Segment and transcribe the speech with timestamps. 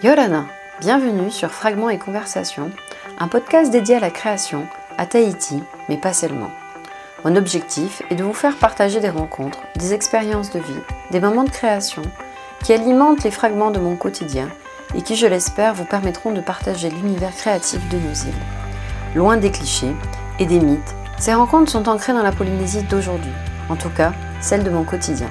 [0.00, 0.46] Yolana,
[0.80, 2.72] bienvenue sur Fragments et Conversations,
[3.18, 4.66] un podcast dédié à la création,
[4.98, 6.50] à Tahiti, mais pas seulement.
[7.24, 10.80] Mon objectif est de vous faire partager des rencontres, des expériences de vie,
[11.12, 12.02] des moments de création
[12.64, 14.48] qui alimentent les fragments de mon quotidien
[14.96, 19.14] et qui, je l'espère, vous permettront de partager l'univers créatif de nos îles.
[19.14, 19.94] Loin des clichés
[20.40, 23.32] et des mythes, ces rencontres sont ancrées dans la Polynésie d'aujourd'hui,
[23.68, 25.28] en tout cas celle de mon quotidien.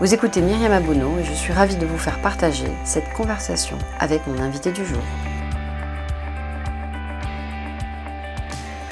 [0.00, 4.26] Vous écoutez Myriam Abono et je suis ravie de vous faire partager cette conversation avec
[4.26, 5.02] mon invité du jour.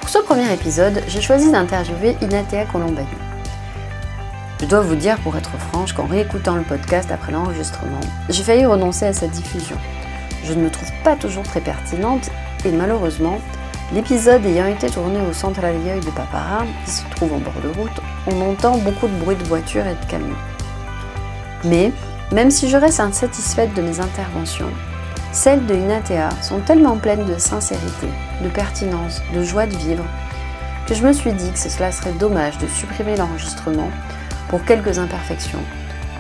[0.01, 3.09] Pour ce premier épisode, j'ai choisi d'interviewer Inatea Colombani.
[4.61, 8.67] Je dois vous dire, pour être franche, qu'en réécoutant le podcast après l'enregistrement, j'ai failli
[8.67, 9.79] renoncer à sa diffusion.
[10.45, 12.29] Je ne me trouve pas toujours très pertinente
[12.67, 13.41] et malheureusement,
[13.95, 17.81] l'épisode ayant été tourné au centre à de Papara, qui se trouve en bord de
[17.81, 20.37] route, on entend beaucoup de bruit de voitures et de camions.
[21.65, 21.93] Mais,
[22.33, 24.71] même si je reste insatisfaite de mes interventions,
[25.33, 28.09] celles de Inatea sont tellement pleines de sincérité,
[28.43, 30.05] de pertinence, de joie de vivre,
[30.87, 33.91] que je me suis dit que cela serait dommage de supprimer l'enregistrement
[34.49, 35.63] pour quelques imperfections.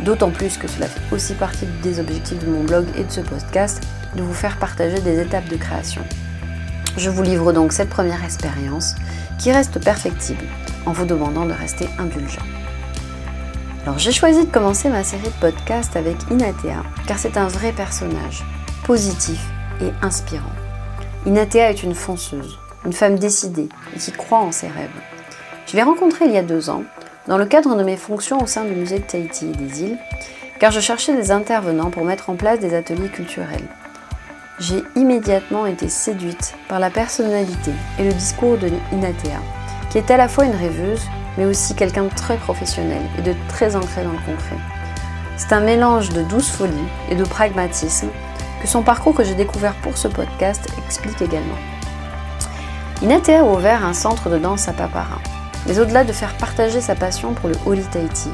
[0.05, 3.21] D'autant plus que cela fait aussi partie des objectifs de mon blog et de ce
[3.21, 3.83] podcast,
[4.15, 6.03] de vous faire partager des étapes de création.
[6.97, 8.95] Je vous livre donc cette première expérience
[9.39, 10.45] qui reste perfectible
[10.84, 12.43] en vous demandant de rester indulgent.
[13.84, 17.73] Alors j'ai choisi de commencer ma série de podcasts avec Inatea car c'est un vrai
[17.73, 18.45] personnage,
[18.84, 19.41] positif
[19.81, 20.53] et inspirant.
[21.27, 24.89] Inatea est une fonceuse, une femme décidée et qui croit en ses rêves.
[25.67, 26.84] Je l'ai rencontrée il y a deux ans
[27.27, 29.99] dans le cadre de mes fonctions au sein du musée de Tahiti et des îles
[30.59, 33.69] car je cherchais des intervenants pour mettre en place des ateliers culturels.
[34.59, 39.41] J'ai immédiatement été séduite par la personnalité et le discours de Inatea,
[39.91, 41.03] qui est à la fois une rêveuse
[41.39, 44.56] mais aussi quelqu'un de très professionnel et de très ancré dans le concret.
[45.36, 46.75] C'est un mélange de douce folie
[47.08, 48.08] et de pragmatisme
[48.61, 51.55] que son parcours que j'ai découvert pour ce podcast explique également.
[53.03, 55.20] Inatea a ouvert un centre de danse à Papara,
[55.69, 58.31] mais au-delà de faire partager sa passion pour le Holy Tahiti,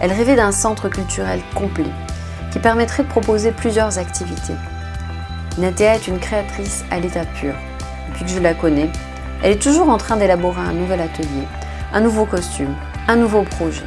[0.00, 1.84] elle rêvait d'un centre culturel complet
[2.50, 4.56] qui permettrait de proposer plusieurs activités.
[5.56, 7.54] Inatea est une créatrice à l'état pur.
[8.08, 8.90] Depuis que je la connais,
[9.44, 11.46] elle est toujours en train d'élaborer un nouvel atelier
[11.92, 12.74] un nouveau costume,
[13.08, 13.86] un nouveau projet.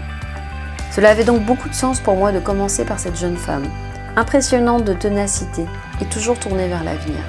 [0.92, 3.68] Cela avait donc beaucoup de sens pour moi de commencer par cette jeune femme,
[4.16, 5.66] impressionnante de ténacité
[6.02, 7.24] et toujours tournée vers l'avenir.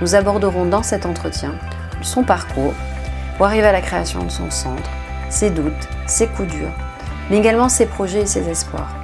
[0.00, 1.54] Nous aborderons dans cet entretien
[2.02, 2.74] son parcours
[3.36, 4.90] pour arriver à la création de son centre,
[5.30, 6.72] ses doutes, ses coups durs,
[7.30, 8.94] mais également ses projets et ses espoirs.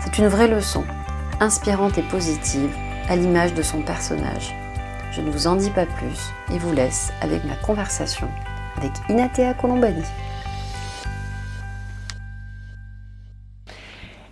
[0.00, 0.84] C'est une vraie leçon,
[1.40, 2.70] inspirante et positive,
[3.08, 4.54] à l'image de son personnage.
[5.10, 8.28] Je ne vous en dis pas plus et vous laisse avec ma conversation
[8.78, 10.04] avec Inatea Colombani.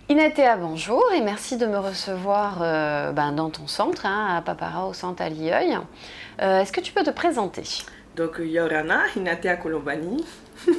[0.07, 4.87] Inatea, bonjour et merci de me recevoir euh, ben, dans ton centre, hein, à Papara,
[4.87, 5.77] au centre à Lioeil.
[6.41, 7.63] Euh, est-ce que tu peux te présenter?
[8.15, 10.23] Donc, Yorana, Inatea Colombani.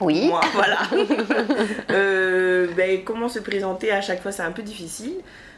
[0.00, 0.28] Oui.
[0.28, 0.78] Moi, voilà.
[1.90, 3.90] Euh, ben, comment se présenter?
[3.90, 5.14] À chaque fois, c'est un peu difficile.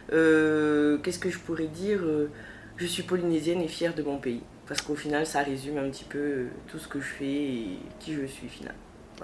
[0.08, 2.00] Qu'est-ce que je pourrais dire?
[2.78, 6.04] Je suis polynésienne et fière de mon pays parce qu'au final, ça résume un petit
[6.04, 8.78] peu euh, tout ce que je fais et qui je suis finalement.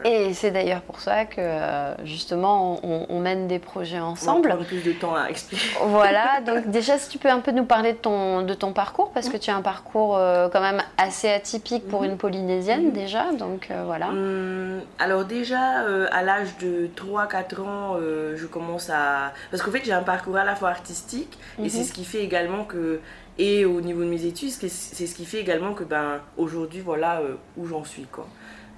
[0.04, 4.54] Et c'est d'ailleurs pour ça que euh, justement on, mène des projets ensemble.
[4.60, 5.64] On plus de temps à expliquer.
[5.86, 9.10] Voilà, donc déjà si tu peux un peu nous parler de ton, de ton parcours,
[9.12, 12.10] parce que tu as un parcours euh, quand même assez atypique pour mhm.
[12.10, 12.92] une Polynésienne mhm.
[12.92, 14.08] déjà, donc voilà.
[14.08, 17.96] Hum, alors déjà à l'âge de 3-4 ans,
[18.34, 19.32] je commence à...
[19.50, 21.84] Parce qu'en fait j'ai un parcours à la fois artistique et c'est mhm.
[21.84, 23.00] ce qui fait également que
[23.38, 27.20] et au niveau de mes études, c'est ce qui fait également que ben, aujourd'hui, voilà
[27.20, 28.06] euh, où j'en suis.
[28.10, 28.26] Quoi.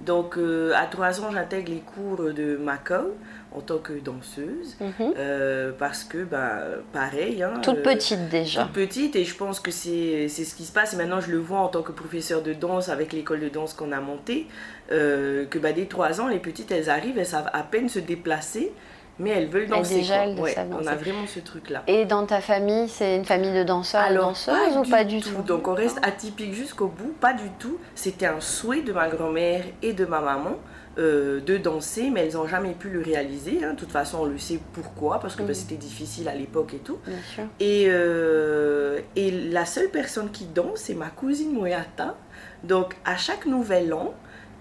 [0.00, 3.14] Donc, euh, à 3 ans, j'intègre les cours de Macao
[3.52, 4.76] en tant que danseuse.
[4.80, 5.14] Mhm.
[5.16, 6.58] Euh, parce que, ben,
[6.92, 7.42] pareil.
[7.42, 8.64] Hein, toute petite déjà.
[8.64, 10.94] Toute petite, et je pense que c'est ce qui se passe.
[10.94, 13.74] Et maintenant, je le vois en tant que professeur de danse avec l'école de danse
[13.74, 14.46] qu'on a montée.
[14.88, 18.72] que ben, dès 3 ans, les petites, elles arrivent, elles savent à peine se déplacer
[19.18, 19.96] mais elles veulent danser.
[19.96, 21.82] déjà, on a vraiment ce truc-là.
[21.86, 25.42] Et dans ta famille, c'est une famille de danseurs et danseuses ou pas du tout,
[25.46, 27.78] Donc on reste atypique jusqu'au bout, pas du tout.
[27.94, 30.56] C'était un souhait de ma grand-mère et de ma maman.
[30.98, 33.60] Euh, de danser, mais elles n'ont jamais pu le réaliser.
[33.62, 33.74] Hein.
[33.74, 35.54] De toute façon, on le sait pourquoi, parce que bah, mm.
[35.54, 36.98] c'était difficile à l'époque et tout.
[37.60, 42.16] Et, euh, et la seule personne qui danse, c'est ma cousine Moyata.
[42.64, 44.12] Donc, à chaque nouvel an,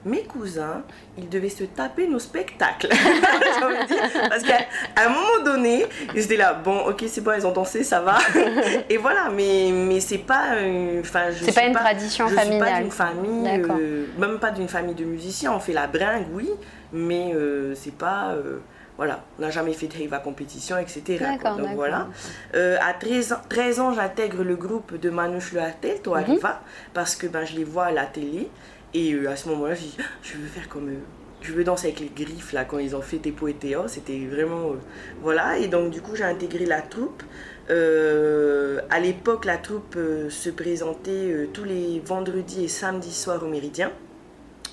[0.05, 0.83] mes cousins,
[1.17, 2.89] ils devaient se taper nos spectacles.
[4.29, 4.59] parce qu'à
[4.97, 5.85] un moment donné,
[6.15, 8.17] ils étaient là, bon, ok, c'est bon, ils ont dansé, ça va.
[8.89, 10.53] Et voilà, mais, mais c'est pas.
[10.99, 12.47] Enfin, je c'est pas une tradition familiale.
[12.47, 15.53] Je suis pas d'une famille, euh, même pas d'une famille de musiciens.
[15.53, 16.49] On fait la bringue, oui,
[16.93, 18.31] mais euh, c'est pas.
[18.31, 18.59] Euh,
[18.97, 21.23] voilà, on n'a jamais fait de Heiva compétition, etc.
[21.43, 22.07] Donc voilà.
[22.55, 26.19] Euh, à 13 ans, 13 ans, j'intègre le groupe de Manouche Le Hartel, Toi.
[26.19, 26.61] Arriva,
[26.95, 28.49] parce que ben, je les vois à la télé.
[28.93, 30.99] Et euh, à ce moment-là, je dis, Ah, je veux faire comme eux.
[31.41, 33.87] Je veux danser avec les griffes, là, quand ils ont fait Tepo et Théo.
[33.87, 34.71] C'était vraiment...
[34.71, 34.75] euh,
[35.21, 37.23] voilà, et donc du coup, j'ai intégré la troupe.
[37.69, 43.47] Euh, à l'époque, la troupe euh, se présentait tous les vendredis et samedis soirs au
[43.47, 43.91] Méridien.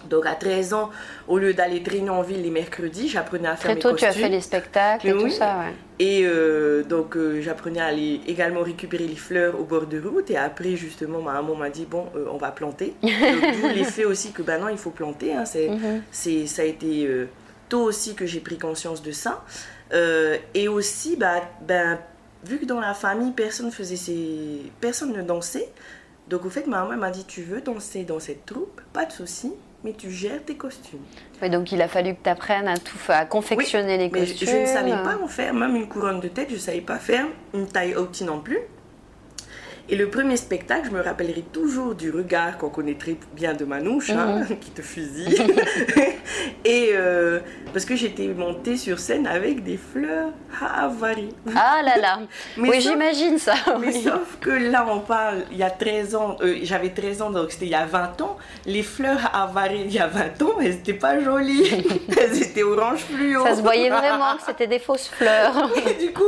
[0.09, 0.91] Donc à 13 ans,
[1.29, 4.05] au lieu d'aller traîner en ville les mercredis, j'apprenais à faire Très mes tôt, tu
[4.05, 5.73] as fait les spectacles et tout ça, ouais.
[5.99, 10.31] Et euh, donc euh, j'apprenais à aller également récupérer les fleurs au bord de route.
[10.31, 12.95] Et après, justement, ma maman m'a dit, bon, euh, on va planter.
[13.03, 15.35] D'où l'effet aussi que, ben non, il faut planter.
[15.35, 15.45] hein.
[15.45, 16.03] c'est, Mhm.
[16.11, 17.09] c'est, ça a été
[17.69, 19.45] tôt aussi que j'ai pris conscience de ça.
[20.55, 21.99] Et aussi, bah, ben,
[22.45, 24.63] vu que dans la famille, personne faisait ses...
[24.81, 25.69] personne ne dansait.
[26.29, 28.81] Donc au fait, ma maman m'a dit, tu veux danser dans cette troupe?
[28.93, 29.53] Pas de souci,
[29.85, 31.01] mais tu gères tes costumes.
[31.43, 34.33] Ouais, donc il a fallu que tu apprennes à tout à confectionner les Mais je,
[34.33, 34.49] costumes.
[34.49, 36.97] je ne savais pas en faire, même une couronne de tête, je ne savais pas
[36.99, 38.59] faire, une taille haute non plus.
[39.89, 43.67] Et le premier spectacle, je me rappellerai toujours du regard qu'on connaît très bien de
[43.67, 45.37] Manouche, hein, qui te fusille.
[46.65, 47.41] Et euh,
[47.73, 51.35] parce que j'étais montée sur scène avec des fleurs à avaries.
[51.55, 52.21] Ah là là.
[52.57, 53.55] Mais oui, j'imagine ça.
[53.79, 57.31] Mais sauf que là, on parle, il y a 13 ans, euh, j'avais 13 ans,
[57.31, 58.39] donc c'était il y a 20 ans.
[58.65, 61.85] Les fleurs avarées il y a 20 ans, elles n'étaient pas jolies.
[62.19, 63.45] elles étaient orange fluo.
[63.45, 65.71] Ça se voyait vraiment que c'était des fausses fleurs.
[65.77, 66.23] Et du coup,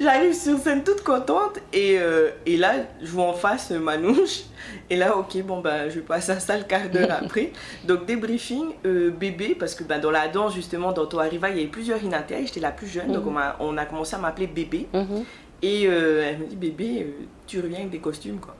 [0.00, 4.42] j'arrive sur scène toute contente et, euh, et là, je vois en face euh, Manouche.
[4.90, 7.52] Et là, ok, bon, bah, je passe à ça le quart d'heure après.
[7.84, 11.56] Donc, débriefing, euh, bébé, parce que bah, dans la danse, justement, dans Toi Arriva, il
[11.56, 13.12] y avait plusieurs Inatea j'étais la plus jeune.
[13.12, 14.86] Donc, on, m'a- on a commencé à m'appeler bébé.
[14.92, 15.24] Mhm.
[15.62, 17.14] Et euh, elle me dit, bébé,
[17.46, 18.54] tu reviens avec des costumes, quoi.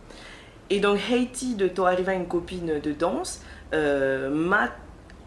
[0.70, 3.40] Et donc, Haiti de Toi Arriva, une copine de danse,
[3.74, 4.70] euh, m'a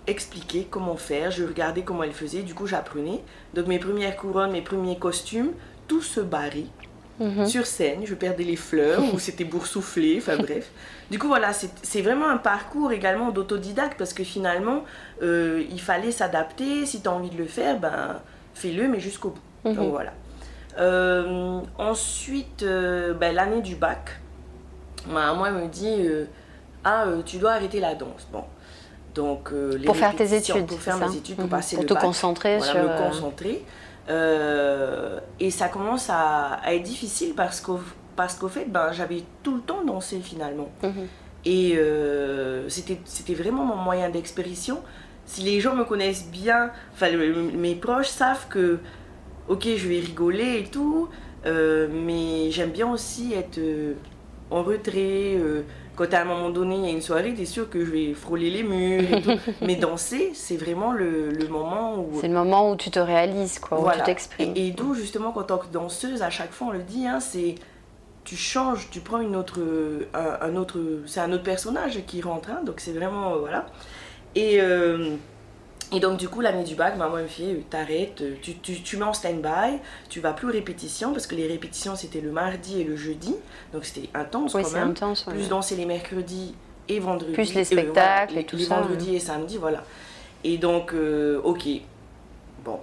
[0.08, 1.32] expliqué comment faire.
[1.32, 3.22] Je regardais comment elle faisait, du coup, j'apprenais.
[3.54, 5.52] Donc, mes premières couronnes, mes premiers costumes,
[5.88, 6.66] tout se barrait
[7.20, 7.46] Mhm.
[7.46, 8.02] sur scène.
[8.06, 10.70] Je perdais les fleurs ou c'était boursouflé, enfin bref.
[11.12, 14.84] Du coup, voilà, c'est vraiment un parcours également d'autodidacte parce que finalement,
[15.22, 16.86] euh, il fallait s'adapter.
[16.86, 18.20] Si tu as envie de le faire, ben,
[18.54, 19.70] fais-le, mais jusqu'au bout.
[19.70, 19.76] Mhm.
[19.76, 20.14] Donc voilà.
[20.80, 24.20] Euh, ensuite, euh, ben, l'année du bac,
[25.08, 26.08] ma maman elle me dit
[26.84, 28.28] Ah, tu dois arrêter la danse.
[28.32, 28.44] Bon.
[29.16, 30.68] Donc, les Pour faire tes études.
[30.68, 31.50] Pour faire mes études, pour Mhm.
[31.50, 32.04] passer Pour le te bac.
[32.04, 32.82] concentrer Voilà, sur.
[32.84, 33.66] me concentrer.
[34.10, 37.80] Euh, et ça commence à, à être difficile parce qu'au
[38.20, 40.70] parce qu'au fait, ben, j'avais tout le temps dansé finalement.
[40.84, 41.08] Mhm.
[41.46, 44.82] Et euh, c'était vraiment mon moyen d'expression.
[45.26, 48.80] Si les gens me connaissent bien, enfin mes proches savent que,
[49.48, 51.08] ok, je vais rigoler et tout,
[51.46, 53.94] euh, mais j'aime bien aussi être euh,
[54.52, 55.38] en retrait.
[56.00, 58.14] Quand à un moment donné, il y a une soirée, t'es sûr que je vais
[58.14, 59.32] frôler les murs et tout.
[59.62, 62.20] mais danser, c'est vraiment le, le moment où...
[62.22, 64.00] C'est le moment où tu te réalises, quoi, où Voilà.
[64.00, 64.54] tu t'exprimes.
[64.56, 67.20] Et, et d'où justement quand tant que danseuse, à chaque fois on le dit, hein,
[67.20, 67.56] c'est
[68.24, 69.60] tu changes, tu prends une autre,
[70.14, 73.66] un, un autre, c'est un autre personnage qui rentre, hein, donc c'est vraiment euh, voilà.
[74.36, 75.16] Et euh,
[75.92, 78.82] et donc du coup l'année du bac, maman me fait, euh, t'arrêtes, euh, tu, tu,
[78.82, 82.32] tu mets en stand-by, tu vas plus aux répétitions parce que les répétitions c'était le
[82.32, 83.36] mardi et le jeudi,
[83.74, 84.90] donc c'était intense Oui, quand c'est même.
[84.92, 85.26] intense.
[85.28, 85.34] ouais.
[85.34, 86.54] Plus danser les mercredis
[86.88, 87.34] et vendredis.
[87.34, 89.84] Plus les euh, spectacles les, et tout les ça, vendredis et samedis, voilà.
[90.44, 91.68] Et donc, euh, ok.
[92.64, 92.80] Bon,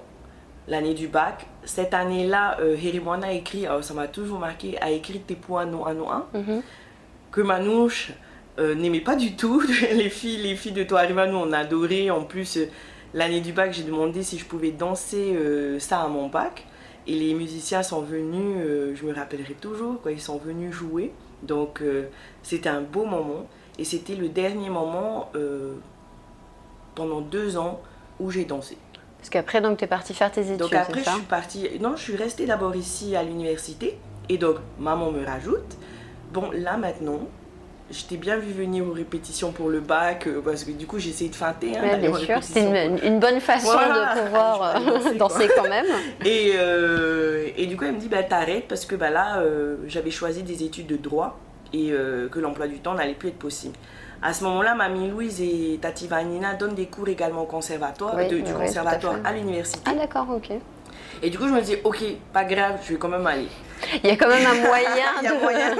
[0.68, 1.46] l'année du bac.
[1.64, 5.84] Cette année-là, euh, Herimwana a écrit, ça m'a toujours marqué, a écrit Tes points non
[5.84, 6.62] à non un, Mhm.
[7.32, 8.12] que Manouche
[8.58, 9.60] euh, n'aimait pas du tout.
[9.92, 12.10] les filles, les filles de Toi Arriva, nous on a adoré.
[12.10, 12.58] En plus,
[13.16, 16.64] l'année du bac, j'ai demandé si je pouvais danser euh, ça à mon bac.
[17.08, 21.12] Et les musiciens sont venus, euh, je me rappellerai toujours, quoi, ils sont venus jouer.
[21.42, 22.06] Donc euh,
[22.42, 23.46] c'était un beau moment.
[23.78, 25.30] Et c'était le dernier moment
[26.94, 27.82] pendant deux ans
[28.18, 28.78] où j'ai dansé.
[29.18, 31.68] Parce qu'après, tu es parti faire tes études, Donc après, je ça suis partie.
[31.78, 33.98] Non, je suis restée d'abord ici à l'université.
[34.30, 35.76] Et donc, maman me rajoute.
[36.32, 37.20] Bon, là maintenant,
[37.90, 40.98] je t'ai bien vu venir aux répétitions pour le bac, euh, parce que du coup,
[40.98, 41.76] j'ai essayé de feinter.
[41.76, 44.14] hein, Ouais, bien sûr, répétitions une, une bonne façon Voilà.
[44.16, 45.86] de pouvoir euh, danser, danser quand même.
[46.24, 49.76] Et, euh, et du coup, elle me dit bah, t'arrêtes parce que bah, là, euh,
[49.86, 51.38] j'avais choisi des études de droit
[51.72, 53.74] et euh, que l'emploi du temps n'allait plus être possible.
[54.22, 58.28] À ce moment-là, Mamie Louise et Tati Vanina donnent des cours également au conservatoire, Oui,
[58.28, 59.82] de- oui, du oui, tout à conservatoire à, l'université.
[59.84, 60.52] Ah d'accord, ok.
[61.22, 61.98] Et du coup, je me dis, ok,
[62.32, 63.48] pas grave, je vais quand même aller.
[64.02, 64.88] Il y a quand même un moyen
[65.22, 65.40] Il y a de...
[65.40, 65.74] moyen.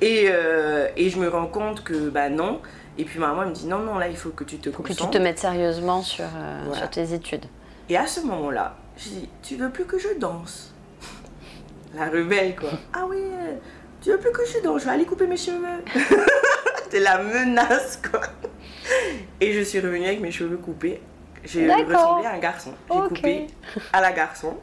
[0.00, 2.60] et, euh, et je me rends compte que bah non.
[2.98, 4.82] Et puis maman elle me dit, non, non, là, il faut que tu te Faut
[4.82, 6.80] que tu te mettes sérieusement sur, euh, Voilà.
[6.80, 7.44] sur tes études.
[7.88, 10.72] Et à ce moment-là, je dis, tu veux plus que je danse?
[11.94, 12.70] La rebelle, quoi.
[12.92, 13.18] ah oui,
[14.02, 15.82] tu veux plus que je danse Je vais aller couper mes cheveux.
[16.84, 18.20] C'était la menace, quoi.
[19.40, 21.00] Et je suis revenue avec mes cheveux coupés.
[21.44, 21.86] J'ai D'accord.
[21.88, 22.70] ressemblé à un garçon.
[22.90, 23.46] J'ai coupé
[23.92, 24.56] à la garçon.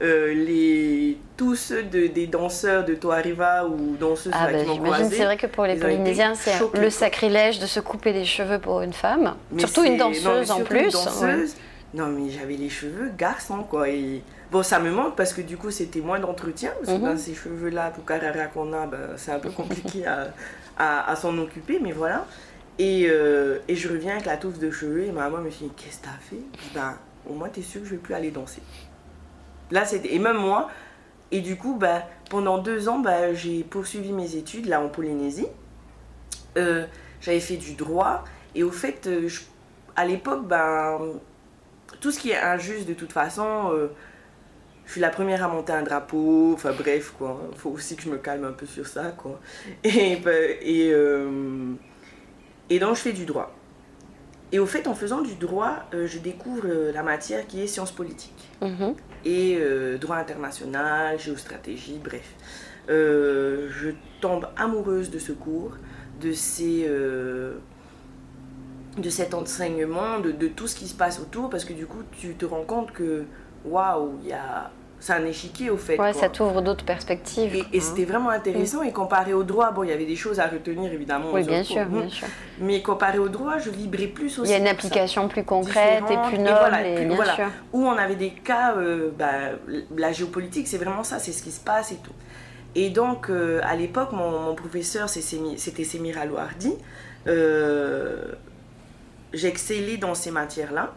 [0.00, 4.92] Euh, les, tous ceux de- des danseurs de Toariva ou danseuses Ah bah, qui m'ont
[5.10, 8.80] c'est vrai que pour les Polynésiens, c'est le sacrilège de se couper les cheveux pour
[8.80, 9.34] une femme.
[9.52, 10.96] Mais Surtout une non, danseuse en une plus.
[11.94, 13.88] Non, mais j'avais les cheveux garçons, quoi.
[13.90, 14.22] Et...
[14.50, 16.70] Bon, ça me manque parce que du coup, c'était moins d'entretien.
[16.82, 20.28] Parce que ben, ces cheveux-là, pour Carrera qu'on a, ben, c'est un peu compliqué à,
[20.78, 22.24] à- à s'en occuper, mais voilà.
[22.78, 25.70] Et, euh, et je reviens avec la touffe de cheveux et ma maman me dit
[25.76, 26.42] Qu'est-ce que t'as fait?
[26.74, 26.96] Ben,
[27.28, 28.62] au moins, t'es sûr que je vais plus aller danser.
[29.70, 30.14] Là, c'était.
[30.14, 30.70] Et même moi.
[31.30, 35.46] Et du coup, ben, pendant deux ans, ben, j'ai poursuivi mes études là en Polynésie.
[36.56, 36.86] Euh,
[37.20, 38.24] J'avais fait du droit.
[38.54, 39.28] Et au fait, euh,
[39.96, 40.98] à l'époque, ben,
[42.00, 43.70] tout ce qui est injuste de toute façon,
[44.86, 46.52] je suis la première à monter un drapeau.
[46.54, 47.40] Enfin bref, quoi.
[47.52, 49.40] Il faut aussi que je me calme un peu sur ça, quoi.
[49.84, 50.92] Et, ben, et,
[52.74, 53.52] et donc, je fais du droit.
[54.50, 57.66] Et au fait, en faisant du droit, euh, je découvre euh, la matière qui est
[57.66, 58.94] sciences politiques Mhm.
[59.24, 62.34] et euh, droit international, géostratégie, bref.
[62.88, 65.72] Je tombe amoureuse de ce cours,
[66.20, 66.86] de, ces,
[68.98, 72.02] de cet enseignement, de, de tout ce qui se passe autour, parce que du coup,
[72.12, 73.24] tu te rends compte que,
[73.64, 74.70] waouh, il y a...
[75.02, 75.94] c'est un échiquier au fait.
[75.98, 76.12] Ouais, quoi.
[76.12, 77.56] ça t'ouvre d'autres perspectives.
[77.56, 77.80] Et, et hein.
[77.80, 78.82] c'était vraiment intéressant.
[78.82, 81.26] Et comparé au droit, bon, il y avait des choses à retenir évidemment.
[81.32, 82.28] Oui, bien sûr, bien sûr.
[82.60, 84.50] Mais comparé au droit, je vibrais plus aussi.
[84.50, 87.06] Il y a une ça application plus concrète et plus et noble, voilà, et plus-
[87.06, 87.34] bien voilà.
[87.34, 87.48] sûr.
[87.72, 89.56] où on avait des cas, euh, bah,
[89.96, 92.12] la géopolitique, c'est vraiment ça, c'est ce qui se passe et tout.
[92.76, 96.74] Et donc, euh, à l'époque, mon, mon professeur, c'était Semir Alouardi.
[97.26, 98.22] Euh,
[99.32, 100.92] J'excellais dans ces matières-là.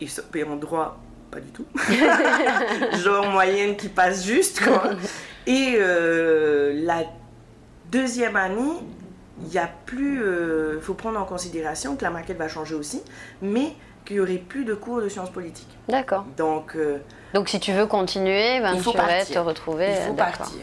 [0.00, 0.98] Et en droit,
[1.34, 1.66] pas du tout.
[3.04, 4.90] Genre moyenne qui passe juste, quoi.
[5.46, 7.02] Et euh, la
[7.90, 8.78] deuxième année,
[9.44, 10.22] il y a plus.
[10.74, 13.02] Il faut prendre en considération que la maquette va changer aussi,
[13.42, 13.74] mais
[14.04, 15.76] qu'il y aurait plus de cours de sciences politiques.
[15.88, 16.24] D'accord.
[16.36, 16.98] Donc, euh,
[17.32, 19.88] Donc si tu veux continuer, ben, Il faut tu vas te retrouver.
[19.90, 20.60] il faut euh, partir.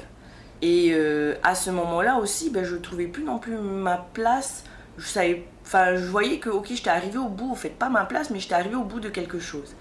[0.61, 4.63] Et euh, à ce moment-là aussi, ben, je trouvais plus non plus ma place.
[4.97, 8.05] Je savais, enfin, je voyais que ok, j'étais arrivée au bout, en fait, pas ma
[8.05, 9.75] place, mais j'étais arrivée au bout de quelque chose.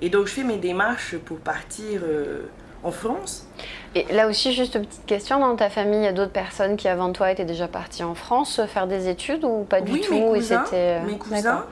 [0.00, 2.42] Et donc, je fais mes démarches pour partir euh,
[2.82, 3.46] en France.
[3.94, 6.76] Et là aussi, juste une petite question, dans ta famille, il y a d'autres personnes
[6.76, 9.92] qui avant toi étaient déjà parties en France euh, faire des études ou pas du
[9.92, 11.64] oui, tout mes cousins, euh, mes cousins,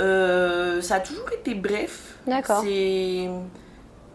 [0.00, 2.16] euh, ça a toujours été bref.
[2.26, 2.62] D'accord.
[2.64, 3.28] C'est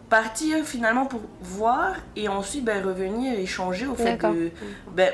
[0.10, 4.52] partir finalement pour voir et ensuite ben, revenir échanger au fait de.
[4.94, 5.14] Ben,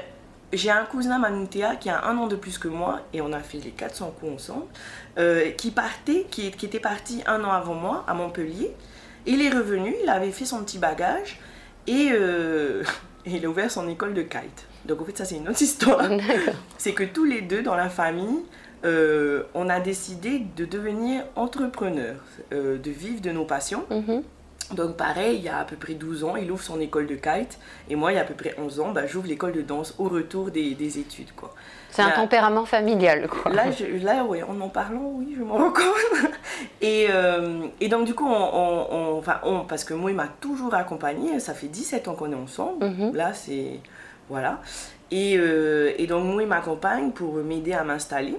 [0.53, 3.39] j'ai un cousin Manoutea qui a un an de plus que moi et on a
[3.39, 4.65] fait les 400 coups ensemble,
[5.17, 8.73] euh, qui partait, qui, qui était parti un an avant moi à Montpellier.
[9.25, 11.39] Il est revenu, il avait fait son petit bagage
[11.85, 12.83] et, euh,
[13.25, 14.67] il a ouvert son école de kite.
[14.85, 16.09] Donc en fait ça c'est une autre histoire.
[16.77, 18.39] C'est que tous les deux dans la famille,
[18.85, 23.83] euh, on a décidé de devenir entrepreneurs, de vivre de nos passions.
[23.89, 24.23] Mhm.
[24.73, 27.15] Donc pareil, il y a à peu près 12 ans, il ouvre son école de
[27.15, 27.57] kite.
[27.89, 29.95] Et moi, il y a à peu près 11 ans, bah, j'ouvre l'école de danse
[29.97, 31.31] au retour des, des études.
[31.35, 31.53] Quoi.
[31.89, 33.51] C'est un tempérament familial, quoi.
[33.51, 36.31] Là, je, là ouais, en en parlant, oui, je m'en rends compte.
[36.81, 40.15] Et, euh, et donc du coup, on, on- on- enfin, on, parce que moi, il
[40.17, 41.39] m'a toujours accompagné.
[41.39, 42.85] Ça fait 17 ans qu'on est ensemble.
[42.85, 43.15] Mhm.
[43.15, 43.79] Là, c'est...
[44.29, 44.59] Voilà.
[45.11, 48.35] Et, euh, et donc, moi, il m'accompagne pour m'aider à m'installer.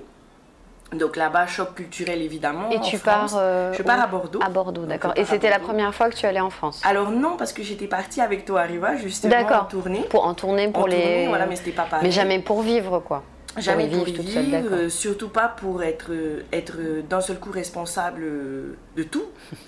[0.93, 2.71] Donc là-bas, choc culturel, évidemment.
[2.71, 3.33] Et en tu France.
[3.33, 4.41] pars euh, Je pars à Bordeaux.
[4.43, 5.13] À Bordeaux, d'accord.
[5.17, 7.87] Et c'était la première fois que tu allais en France Alors non, parce que j'étais
[7.87, 10.07] partie avec toi, Arriva, justement, en tournée.
[10.09, 10.97] Pour en tourner pour en les.
[10.97, 12.07] tournée, voilà, mais c'était pas pareil.
[12.07, 13.23] Mais jamais pour vivre, quoi.
[13.61, 17.39] Jamais pour vivre toute seule, euh, surtout pas pour être, euh, être euh, d'un seul
[17.39, 19.25] coup responsable euh, de tout.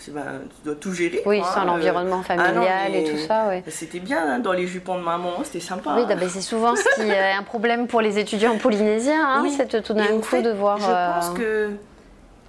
[0.08, 1.22] Ben, tu dois tout gérer.
[1.26, 3.62] Oui, quoi, sans hein, l'environnement ah non, familial et tout ça, ouais.
[3.66, 5.94] euh, C'était bien hein, dans les jupons de maman, c'était sympa.
[5.96, 9.40] Oui, bah, bah, c'est souvent ce qui est un problème pour les étudiants polynésiens, hein,
[9.42, 9.54] Oui.
[9.56, 10.78] c'est tout d'un coup fait, de voir.
[10.78, 11.70] Je euh, pense que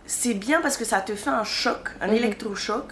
[0.05, 2.13] c'est bien parce que ça te fait un choc, un Mhm.
[2.15, 2.86] électrochoc.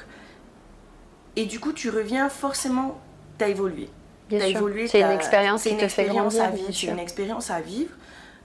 [1.36, 3.00] Et du coup, tu reviens forcément,
[3.38, 3.89] tu as évolué.
[4.29, 4.58] bien T'as sûr.
[4.58, 7.91] évolué, C'est une t'as- expérience qui une te fait grandir, C'est une expérience à vivre.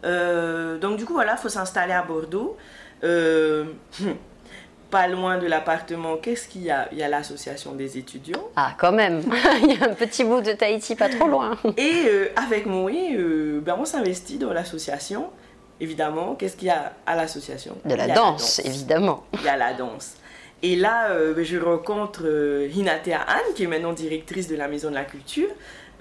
[0.04, 2.56] Euh, donc du coup, voilà, il faut s'installer à Bordeaux.
[3.02, 3.64] Euh,
[4.90, 6.88] pas loin de l'appartement, qu'est-ce qu'il y a?
[6.92, 8.48] Il y a l'association des étudiants.
[8.54, 9.22] Ah, quand même
[9.62, 11.58] Il y a un petit bout de Tahiti pas trop loin.
[11.76, 13.16] Et euh, avec Moé,
[13.62, 15.30] ben, on s'investit dans l'association.
[15.80, 17.76] Évidemment, qu'est-ce qu'il y a à l'association?
[17.84, 19.24] De la danse, évidemment.
[19.34, 20.14] il y a la danse.
[20.64, 24.66] Et là, euh, ben, je rencontre euh, Hinatea Anne, qui est maintenant directrice de la
[24.66, 25.50] Maison de la Culture,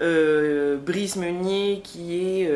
[0.00, 2.50] euh, Brice Meunier, qui est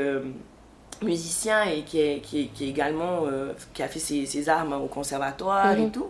[1.03, 4.49] musicien et qui, est, qui, est- qui est également euh, qui a fait ses, ses
[4.49, 5.93] armes au conservatoire et Mhm.
[5.93, 6.09] tout.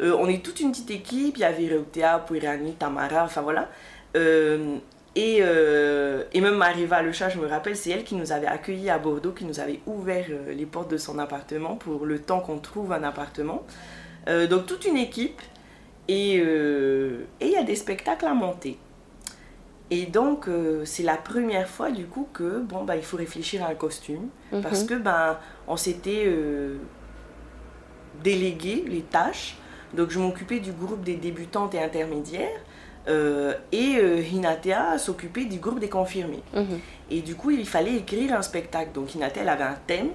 [0.00, 1.36] Euh, on est toute une petite équipe.
[1.36, 3.68] Il y avait Reutea, Pouirani, Tamara, enfin voilà.
[4.16, 4.76] Euh,
[5.16, 8.90] et, et même Mariva Le Chat, je me rappelle, c'est elle qui nous avait accueillis
[8.90, 12.58] à Bordeaux, qui nous avait ouvert les portes de son appartement pour le temps qu'on
[12.58, 13.62] trouve un appartement.
[14.26, 15.40] Donc toute une équipe
[16.08, 18.76] et et il y a des spectacles à monter.
[19.90, 23.62] Et donc euh, c'est la première fois du coup que bon bah il faut réfléchir
[23.64, 24.62] à un costume Mhm.
[24.62, 25.36] parce que ben
[25.68, 26.78] on s'était euh,
[28.22, 29.56] délégué les tâches.
[29.92, 32.60] Donc je m'occupais du groupe des débutantes et intermédiaires
[33.06, 33.98] euh, et
[34.32, 36.42] Hinatea s'occupait du groupe des confirmés.
[36.54, 36.80] Mhm.
[37.10, 38.92] Et du coup, il fallait écrire un spectacle.
[38.94, 40.08] Donc, Inatel elle avait un thème.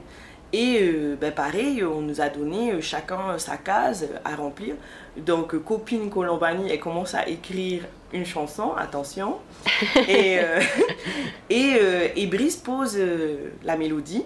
[0.52, 4.74] Et euh, ben, pareil, on nous a donné euh, chacun sa case à remplir.
[5.16, 9.38] Donc, copine Colombani, elle commence à écrire une chanson, attention.
[10.08, 10.62] et, euh,
[11.50, 14.24] et, euh, et Brice pose euh, la mélodie.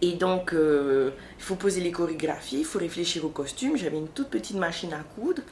[0.00, 3.76] Et donc, il faut poser les chorégraphies, il faut réfléchir au costume.
[3.76, 5.42] J'avais une toute petite machine à coudre.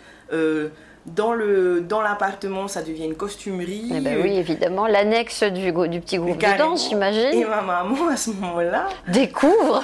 [1.04, 3.90] Dans le dans l'appartement, ça devient une costumerie.
[3.92, 8.08] Eh ben oui, évidemment, l'annexe du, du petit groupe de danse, Et j'imagine, ma maman,
[8.08, 9.82] à ce moment-là, découvre.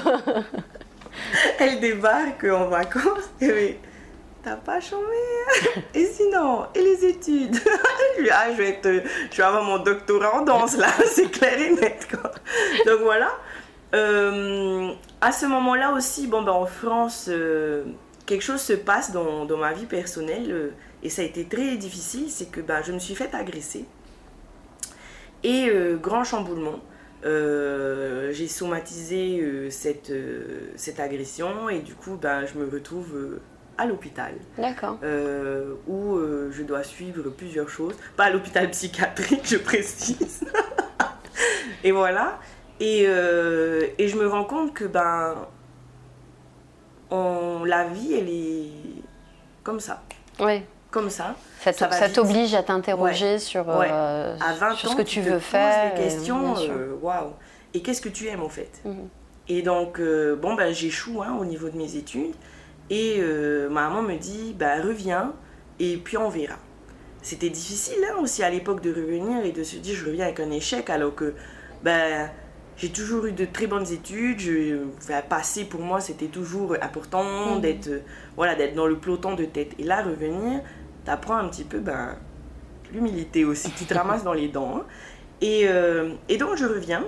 [1.58, 3.30] elle débarque en vacances.
[3.40, 3.78] Et
[4.42, 7.54] t'as pas chômé hein Et sinon, et les études
[8.18, 11.58] Je ah, je vais, être, je vais avoir mon doctorat en danse là, c'est clair
[11.58, 12.06] et net.
[12.10, 12.30] Quoi.
[12.86, 13.30] Donc voilà.
[13.94, 17.84] Euh, à ce moment-là aussi, bon, ben, en France, euh,
[18.26, 20.70] quelque chose se passe dans, ma vie personnelle euh,
[21.02, 22.30] et ça a été très difficile.
[22.30, 23.84] C'est que ben, je me suis fait agresser.
[25.44, 26.78] Et grand chamboulement.
[27.24, 30.12] J'ai somatisé cette,
[30.76, 33.40] cette agression et du coup ben, je me retrouve
[33.78, 34.98] à l'hôpital D'accord.
[35.02, 37.94] euh, où euh, je dois suivre plusieurs choses.
[38.16, 40.44] Pas à l'hôpital psychiatrique, je précise.
[41.84, 42.38] et voilà.
[42.80, 45.34] Et, euh, et je me rends compte que ben,
[47.10, 49.02] on, la vie, elle est
[49.62, 50.02] comme ça.
[50.40, 50.62] Oui.
[50.90, 51.34] Comme ça.
[51.60, 53.88] Ça t'oblige à t'interroger sur, Ouais.
[53.88, 55.94] À 20 sur ans, ce que tu veux poses faire.
[55.94, 56.54] des questions.
[57.00, 57.32] Waouh.
[57.72, 58.82] Et qu'est-ce que tu aimes en fait?
[58.84, 59.08] Mhm.
[59.48, 62.34] Et donc, bon, ben, j'échoue hein, au niveau de mes études.
[62.94, 65.32] Et euh, ma maman me dit, ben, reviens
[65.80, 66.56] et puis on verra.
[67.22, 70.40] C'était difficile hein, aussi à l'époque de revenir et de se dire, je reviens avec
[70.40, 71.32] un échec alors que
[71.82, 72.28] ben,
[72.76, 74.40] j'ai toujours eu de très bonnes études.
[74.40, 77.60] Je, enfin, passer pour moi, c'était toujours important Mhm.
[77.62, 78.00] d'être euh,
[78.36, 79.72] voilà, d'être dans le peloton de tête.
[79.78, 80.60] Et là, revenir,
[81.04, 82.16] t'apprends un petit peu ben,
[82.92, 83.70] l'humilité aussi.
[83.72, 84.78] Tu te ramasses dans les dents.
[84.78, 84.84] hein.
[85.40, 87.04] Et, euh, et donc, je reviens.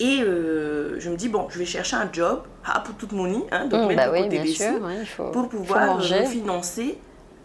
[0.00, 3.26] Et euh, je me dis, bon, je vais chercher un job, ah, pour toute mon
[3.26, 4.66] nid, hein, donc Mm, mettre bah de oui, côté bien des sûr.
[4.76, 6.24] sous, ouais, il faut, pour pouvoir manger.
[6.24, 6.98] financer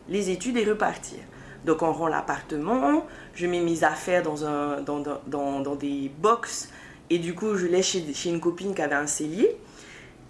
[0.10, 1.20] les études et repartir.
[1.66, 6.12] Donc on rend l'appartement, je mets mes affaires dans, un, dans, dans, dans, dans des
[6.20, 6.70] box
[7.10, 9.56] et du coup je laisse chez, chez une copine qui avait un cellier.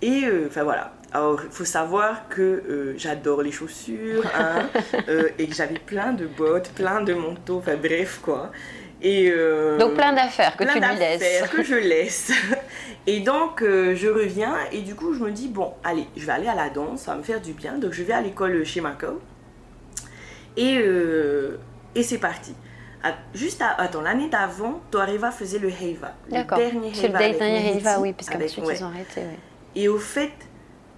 [0.01, 0.93] Et euh, enfin voilà.
[1.13, 4.69] Alors il faut savoir que euh, j'adore les chaussures hein,
[5.09, 8.51] euh, et que j'avais plein de bottes, plein de manteaux, enfin bref quoi.
[9.03, 11.49] Et, euh, Donc plein d'affaires que plein tu lui laisses.
[11.49, 12.31] que je laisse.
[13.05, 16.31] Et donc, euh, je reviens et du coup, je me dis, bon, allez, je vais
[16.31, 17.73] aller à la danse, ça va me faire du bien.
[17.77, 19.19] Donc, je vais à l'école chez Macao.
[20.55, 21.57] Et, euh,
[21.95, 22.55] et c'est parti.
[23.03, 26.13] À- juste à- attends, l'année d'avant, Toareva faisait le Heiva.
[26.29, 28.75] Le dernier C'est le Heiva avec dernier Heiva, oui, parce qu'ensuite ouais.
[28.77, 29.19] ils ont arrêté.
[29.19, 29.37] ouais.
[29.75, 30.31] Et au fait,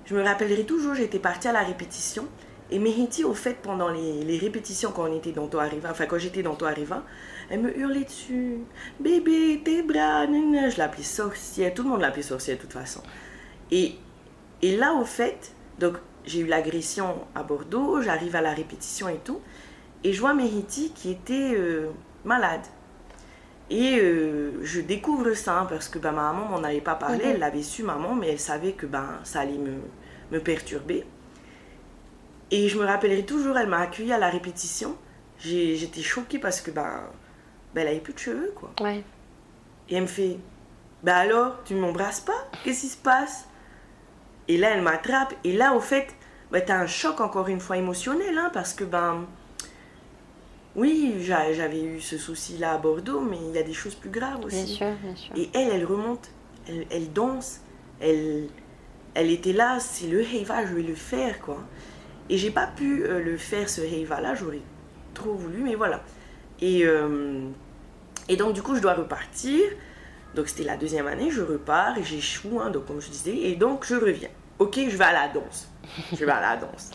[0.05, 2.27] je me rappellerai toujours, j'étais partie à la répétition.
[2.69, 6.19] Et Mehiti, au fait, pendant les, les répétitions, quand on était dans Toariva, enfin quand
[6.19, 7.01] j'étais dans Toariva,
[7.49, 8.57] elle me hurlait dessus.
[8.99, 10.69] Bébé, tes bras, nanana.
[10.69, 11.73] Je l'appelais sorcière.
[11.73, 13.01] Tout le monde l'appelait sorcière de toute façon.
[13.71, 13.95] Et,
[14.61, 19.19] et là, au fait, donc j'ai eu l'agression à Bordeaux, j'arrive à la répétition et
[19.23, 19.41] tout.
[20.03, 21.89] Et je vois Mehiti qui était euh,
[22.23, 22.61] malade.
[23.71, 27.23] Et euh, je découvre ça hein, parce que ben, ma maman m'en avait pas parlé,
[27.25, 27.31] Mhm.
[27.31, 29.73] elle l'avait su, maman, mais elle savait que ben, ça allait me,
[30.31, 31.03] me perturber.
[32.51, 34.95] Et je me rappellerai toujours, elle m'a accueillie à la répétition.
[35.39, 37.01] J'étais choquée parce que ben,
[37.75, 38.71] ben, elle avait plus de cheveux, quoi.
[38.81, 39.03] Ouais.
[39.89, 40.37] Et elle me fait
[41.03, 42.47] Ben alors, tu m'embrasses pas?
[42.63, 43.47] Qu'est-ce qui se passe
[44.47, 45.33] Et là, elle m'attrape.
[45.43, 46.07] Et là, au fait,
[46.51, 49.25] ben, t'as un choc encore une fois émotionnel, hein, parce que ben.
[50.75, 54.09] Oui, j'a- j'avais eu ce souci-là à Bordeaux, mais il y a des choses plus
[54.09, 54.63] graves aussi.
[54.65, 55.33] Bien sûr, bien sûr.
[55.37, 56.29] Et elle, elle remonte,
[56.67, 57.61] elle, elle danse,
[58.01, 58.47] elle,
[59.13, 61.59] elle était là, c'est le Heiva, je vais le faire, quoi.
[62.29, 64.61] Et j'ai pas pu euh, le faire, ce Heiva-là, j'aurais
[65.13, 66.03] trop voulu, mais voilà.
[66.59, 67.47] Et, euh,
[68.29, 69.61] et donc, du coup, je dois repartir.
[70.35, 73.55] Donc, c'était la deuxième année, je repars et j'échoue, hein, donc, comme je disais, et
[73.55, 74.29] donc, je reviens.
[74.59, 75.69] Ok, je vais à la danse.
[76.11, 76.91] Je vais à la danse.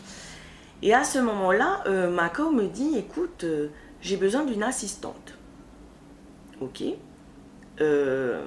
[0.81, 3.67] Et à ce moment-là, euh, Macao me dit, écoute, euh,
[4.01, 5.37] j'ai besoin d'une assistante.
[6.59, 6.83] Ok.
[7.79, 8.43] Euh,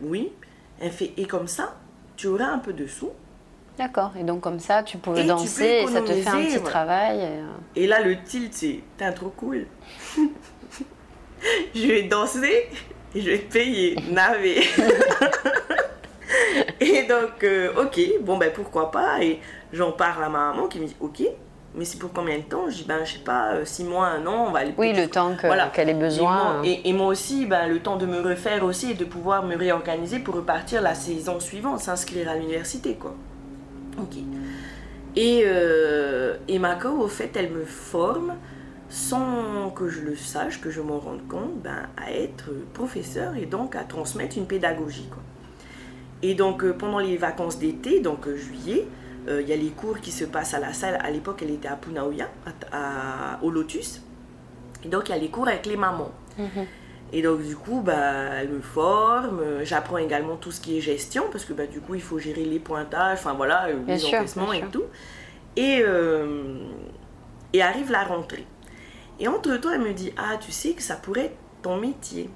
[0.00, 0.32] oui.
[0.80, 1.76] Elle fait, et comme ça,
[2.16, 3.10] tu auras un peu de sous.
[3.76, 4.12] D'accord.
[4.18, 7.18] Et donc comme ça, tu pouvais Et danser et ça te fait un petit travail.
[7.18, 7.46] et, euh,
[7.76, 9.66] Et là, le tilt, c'est, t'es trop cool.
[11.74, 12.68] je vais danser
[13.14, 13.96] et je vais te payer.
[14.10, 14.60] Navet.
[16.80, 19.22] et donc, euh, ok, bon, ben pourquoi pas.
[19.22, 19.40] Et
[19.72, 21.22] j'en parle à ma maman qui me dit, ok,
[21.74, 22.68] mais c'est pour combien de temps?
[22.68, 24.74] Je dis, ben, je sais pas, euh, six mois, un an, on va aller.
[24.76, 25.70] Oui, le temps qu'elle Voilà.
[25.76, 26.36] ait besoin.
[26.36, 29.04] Et moi, et- et moi aussi, ben, le temps de me refaire aussi et de
[29.04, 33.14] pouvoir me réorganiser pour repartir la saison suivante, s'inscrire à l'université, quoi.
[33.98, 34.16] Ok.
[35.16, 38.34] Et, euh, et ma co, au fait, elle me forme
[38.88, 43.46] sans que je le sache, que je m'en rende compte, ben, à être professeur et
[43.46, 45.22] donc à transmettre une pédagogie, quoi.
[46.22, 48.86] Et donc, euh, pendant les vacances d'été, donc euh, juillet,
[49.28, 50.98] euh, il y a les cours qui se passent à la salle.
[51.02, 51.78] À l'époque, elle était à
[52.72, 54.02] à- au Lotus.
[54.84, 56.10] Et donc, il y a les cours avec les mamans.
[56.38, 56.66] Mhm.
[57.12, 57.94] Et donc, du coup, bah,
[58.40, 59.40] elle me forme.
[59.62, 62.44] J'apprends également tout ce qui est gestion, parce que bah, du coup, il faut gérer
[62.44, 64.08] les pointages, enfin voilà, les sûr,
[64.52, 64.70] et sûr.
[64.72, 64.84] tout.
[65.56, 65.82] Et,
[67.52, 68.44] et arrive la rentrée.
[69.20, 72.30] Et entre-temps, elle me dit Ah, tu sais que ça pourrait être ton métier.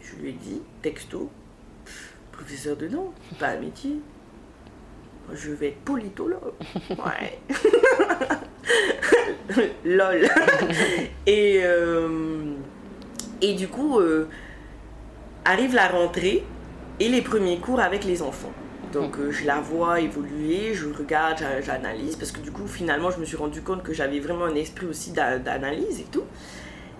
[0.00, 1.30] Je lui ai dit, texto,
[2.32, 2.88] professeur de
[3.28, 3.98] c'est pas un métier.
[5.32, 6.52] Je vais être politologue.
[6.90, 7.38] Ouais.
[9.84, 10.26] Lol.
[11.26, 12.54] et, euh,
[13.40, 14.28] et du coup, euh,
[15.44, 16.44] arrive la rentrée
[17.00, 18.52] et les premiers cours avec les enfants.
[18.94, 23.10] Donc euh, je la vois évoluer, je regarde, j'a- j'analyse, parce que du coup finalement
[23.10, 26.22] je me suis rendu compte que j'avais vraiment un esprit aussi d'a- d'analyse et tout.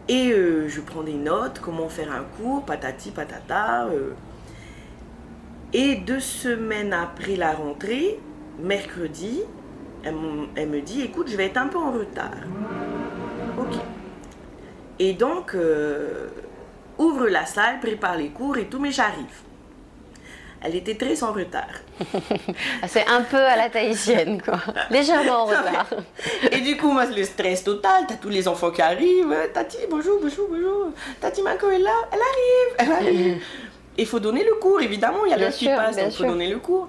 [0.08, 3.86] Et euh, je prends des notes, comment faire un cours, patati patata.
[3.86, 4.10] euh.
[5.72, 8.18] Et deux semaines après la rentrée,
[8.60, 9.40] mercredi,
[10.04, 10.14] elle,
[10.56, 12.30] elle me dit écoute, je vais être un peu en retard.
[13.58, 13.74] Ok.
[14.98, 15.56] Et donc,
[16.98, 19.42] ouvre la salle, prépare les cours et tout, mais j'arrive.
[20.66, 21.68] Elle était très en retard.
[22.88, 24.58] C'est un peu à la tahitienne, quoi.
[24.90, 25.86] Légèrement en retard.
[26.50, 29.36] Et du coup, moi, le stress total, t'as tous les enfants qui arrivent.
[29.52, 30.88] Tati, bonjour, bonjour, bonjour.
[31.20, 33.42] Tati Marco est là, elle arrive, elle arrive.
[33.98, 36.24] Il faut donner le cours, évidemment, il y a l'heure qui passe, donc il faut
[36.24, 36.88] donner le cours.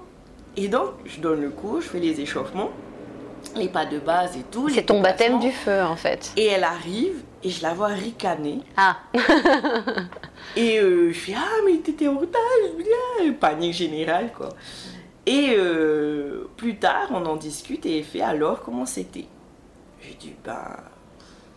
[0.56, 2.70] Et donc, je donne le cours, je fais les échauffements,
[3.56, 4.68] les pas de base et tout.
[4.68, 6.32] C'est ton baptême du feu, en fait.
[6.36, 8.60] Et elle arrive, et je la vois ricaner.
[8.76, 8.98] Ah,
[10.56, 12.40] Et euh, je fais Ah, mais t'étais en retard,
[12.72, 12.88] je me dis,
[13.20, 14.50] ah, panique générale, quoi.
[15.26, 19.26] Et euh, plus tard, on en discute et elle fait Alors, comment c'était?
[20.00, 20.76] J'ai dit Ben,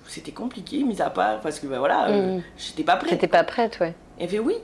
[0.07, 2.43] c'était compliqué, mis à part, parce que ben voilà, euh, Mhm.
[2.57, 3.11] j'étais pas prête.
[3.11, 3.93] t'étais pas prête, ouais.
[4.17, 4.55] Elle fait Oui,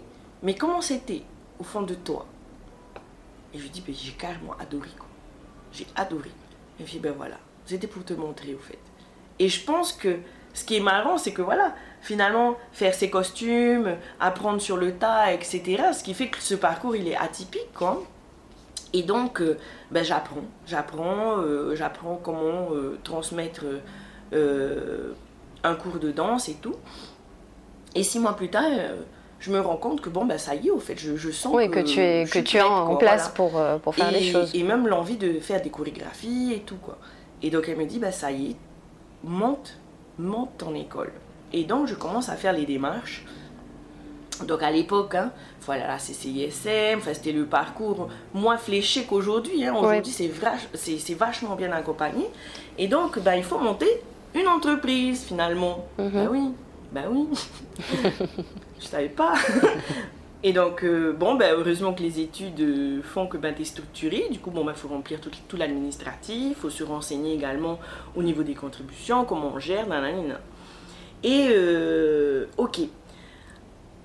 [0.42, 1.22] mais comment c'était
[1.60, 2.26] au fond de toi?
[3.54, 5.08] Et je lui dis ben, J'ai carrément adoré, quoi.
[5.72, 6.32] J'ai adoré.
[6.80, 8.80] Elle fait Ben voilà, c'était pour te montrer, au fait.
[9.40, 10.18] Et je pense que
[10.54, 15.34] ce qui est marrant, c'est que voilà, finalement, faire ses costumes, apprendre sur le tas,
[15.34, 18.04] etc., ce qui fait que ce parcours, il est atypique, quoi.
[18.94, 19.58] Et donc, euh,
[19.92, 23.66] ben, j'apprends, j'apprends, euh, j'apprends comment euh, transmettre
[24.32, 26.76] un cours de danse et tout.
[27.94, 28.70] Et six mois plus tard,
[29.40, 31.54] je me rends compte que bon, ben, ça y est, au fait, je, je sens
[31.54, 33.34] Oui, que tu es, que tu es en quoi, place voilà.
[33.36, 34.52] pour, euh, pour faire et, les choses.
[34.56, 36.98] et même l'envie de faire des chorégraphies et tout, quoi.
[37.44, 38.56] Et donc, elle me dit, bah, ça y est,
[39.24, 39.78] monte,
[40.18, 41.12] monte ton école.
[41.54, 43.24] Et donc, je commence à faire les démarches.
[44.48, 45.32] Donc, à l'époque, hein,
[45.66, 49.64] voilà, la CCISM, c'était le parcours moins fléché qu'aujourd'hui.
[49.66, 49.74] hein.
[49.78, 50.30] Aujourd'hui, c'est
[50.74, 52.26] c'est c'est vachement bien accompagné.
[52.78, 53.88] Et donc, bah, il faut monter
[54.34, 55.86] une entreprise, finalement.
[55.98, 56.12] Mhm.
[56.14, 56.52] Bah oui,
[56.92, 57.28] bah oui.
[58.80, 59.34] je savais pas.
[60.44, 63.66] Et donc, euh, bon, ben, heureusement que les études euh, font que ben, tu es
[63.66, 64.26] structuré.
[64.30, 67.80] Du coup, bon, il faut remplir tout, tout l'administratif, il faut se renseigner également
[68.16, 70.40] au niveau des contributions, comment on gère, nanana.
[71.24, 72.80] Et, euh, ok.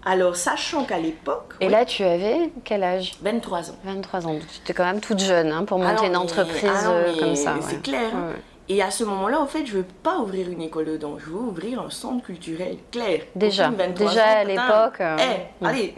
[0.02, 3.12] Alors, sachant qu'à l'époque, Et oui, là, tu avais quel âge?
[3.20, 3.74] 23 ans.
[3.85, 4.33] 23 ans.
[4.33, 6.70] Donc, tu étais quand même toute jeune hein, pour monter Ah non, une mais- entreprise
[6.74, 7.56] ah non, mais comme ça.
[7.61, 7.83] C'est ouais.
[7.83, 8.11] clair.
[8.16, 8.28] hein.
[8.28, 8.42] Ouais.
[8.70, 11.30] Et à ce moment-là, en fait, je veux pas ouvrir une école de danse, je
[11.30, 13.22] veux ouvrir un centre culturel, clair.
[13.35, 15.66] Déjà, Aucune 23 déjà ans, à l'époque, euh, Eh, mm.
[15.66, 15.94] allez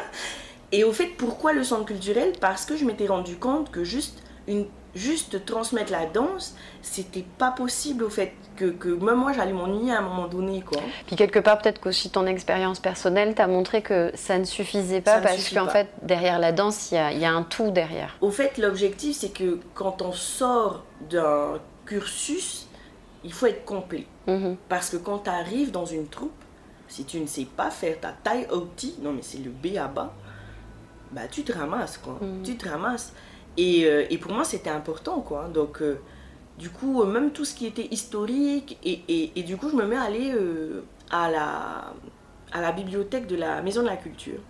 [0.72, 2.32] Et au fait, pourquoi le centre culturel?
[2.40, 7.50] Parce que je m'étais rendu compte que juste, une, juste transmettre la danse, c'était pas
[7.50, 8.32] possible au fait.
[8.56, 10.80] Que, que même moi, j'allais m'ennuyer à un moment donné, quoi.
[11.06, 15.12] Puis quelque part, peut-être qu'aussi ton expérience personnelle t'a montré que ça ne suffisait pas
[15.12, 17.70] Ça ne parce qu'en fait, derrière la danse, il y a, y a un tout
[17.70, 18.16] derrière.
[18.22, 22.66] Au fait, l'objectif, c'est que quand on sort d'un cursus,
[23.24, 24.06] il faut être complet.
[24.26, 24.56] Mhm.
[24.68, 26.32] Parce que quand tu arrives dans une troupe,
[26.86, 29.88] si tu ne sais pas faire ta taille OT, non mais c'est le B à
[29.88, 30.12] bas,
[31.12, 32.18] bah tu te ramasses quoi.
[32.20, 32.42] Mhm.
[32.42, 33.12] Tu te ramasses.
[33.56, 35.48] Et, euh, et pour moi c'était important quoi.
[35.48, 35.98] Donc euh,
[36.58, 39.76] du coup, euh, même tout ce qui était historique, et, et- et du coup je
[39.76, 41.92] me mets à aller euh, à, la,
[42.52, 44.40] à la bibliothèque de la Maison de la Culture.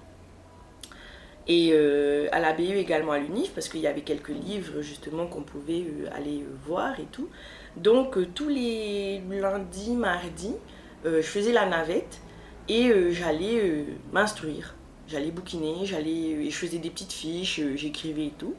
[1.49, 5.27] Et euh, à la BE également à l'UNIF, parce qu'il y avait quelques livres justement
[5.27, 7.31] qu'on pouvait euh, aller euh, voir et tout.
[7.77, 10.57] Donc tous les lundis, mardis,
[11.05, 12.21] je faisais la navette
[12.69, 14.75] et j'allais m'instruire.
[15.07, 18.55] J'allais bouquiner, j'allais, je faisais des petites fiches, j'écrivais et tout.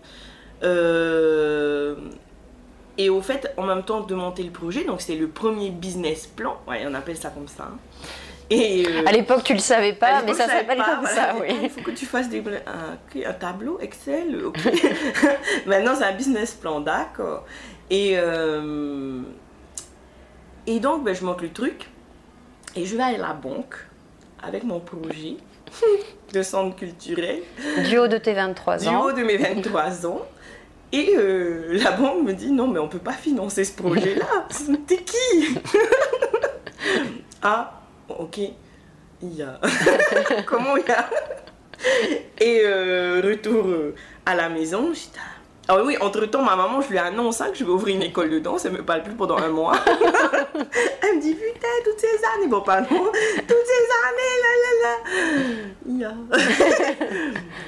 [2.97, 6.27] Et au fait, en même temps de monter le projet, donc c'était le premier business
[6.27, 7.71] plan, ouais, on appelle ça comme ça.
[7.73, 7.77] Hein.
[8.49, 11.55] Et euh, à l'époque, tu le savais pas, mais ça s'appelle comme ça, oui.
[11.63, 12.43] Il faut que tu fasses des,
[13.25, 14.41] un, tableau Excel.
[15.67, 17.45] Maintenant, c'est un business plan, d'accord.
[17.89, 19.21] Et, euh,
[20.65, 21.89] et donc, ben, je monte le truc
[22.75, 23.75] et je vais à la banque
[24.41, 25.37] avec mon projet
[26.33, 27.41] de centre culturel.
[27.87, 28.91] Du haut de tes 23 ans.
[28.91, 30.21] Du haut de mes 23 ans.
[30.91, 34.47] Et euh, la banque me dit non, mais on peut pas financer ce projet-là.
[34.87, 35.55] T'es qui?
[37.43, 37.78] Ah,
[38.17, 38.39] ok.
[39.21, 39.59] Il y a.
[40.45, 41.09] Comment il y a?
[42.39, 43.95] Et euh, retour euh,
[44.25, 45.19] à la maison, j'étais
[45.71, 48.31] ah oui, entre-temps, ma maman, je lui annonce hein, que je vais ouvrir une école
[48.31, 49.75] de danse, elle me parle plus pendant un mois.
[49.85, 54.97] elle me dit, putain, toutes ces années, bon, pardon, toutes ces années, là, là,
[55.99, 56.13] là.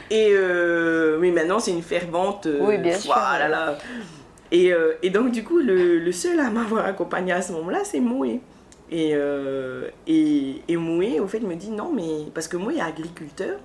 [0.10, 2.47] et euh, oui, maintenant, c'est une fervente.
[2.47, 3.13] Euh, oui, bien sûr.
[3.13, 3.77] Là,
[4.51, 7.99] Et, euh, et, donc, du coup, le, seul à m'avoir accompagné à ce moment-là, c'est
[7.99, 8.41] Moué.
[8.91, 9.13] Et,
[10.08, 13.60] et, et Moué, au fait, me dit, non, mais parce que Moué est agriculteur.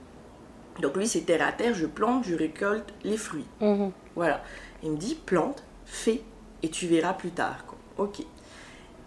[0.81, 3.47] Donc lui, c'est terre à terre, je plante, je récolte les fruits.
[3.61, 3.91] Mhm.
[4.15, 4.43] Voilà.
[4.83, 6.23] Il me dit, plante, fais,
[6.63, 7.65] et tu verras plus tard.
[7.99, 8.21] Ok.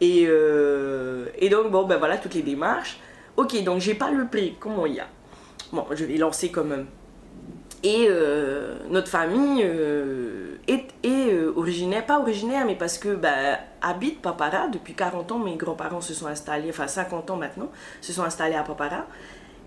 [0.02, 3.00] Et, euh, et, donc, bon, ben voilà, toutes les démarches.
[3.38, 5.08] Ok, donc j'ai pas le prix, comment il y a?
[5.72, 6.88] Bon, je vais lancer quand même.
[7.84, 14.22] Et euh, notre famille euh, est, est originaire, pas originaire, mais parce que ben, habite
[14.22, 14.68] Papara.
[14.68, 18.56] Depuis 40 ans, mes grands-parents se sont installés, enfin 50 ans maintenant, se sont installés
[18.56, 19.06] à Papara.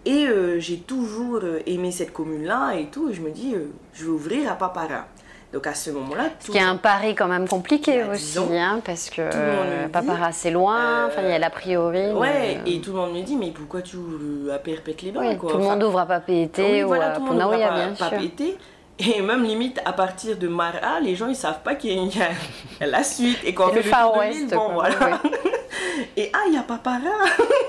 [0.05, 0.27] Et
[0.59, 3.09] j'ai toujours aimé cette commune-là et tout.
[3.09, 3.55] Et je me dis,
[3.95, 5.07] je vais ouvrir à Papara.
[5.53, 9.11] Donc à ce moment-là, ce qui est un pari quand même compliqué aussi, hein, parce
[9.11, 12.11] que euh, Papara c'est loin, enfin il y a l'a priori.
[12.13, 15.35] Ouais, et tout le monde me dit mais pourquoi tu ouvres à Perpète les bains
[15.35, 18.57] Tout le monde ouvre à Papété ou à Punaouia bien sûr.
[18.99, 22.87] Et même limite à partir de Mara, les gens ils savent pas qu'il y, a
[22.87, 24.55] la suite et qu'on fait le, Far West.
[24.55, 25.21] Bon, voilà.
[26.17, 27.01] et ah il y a Papara.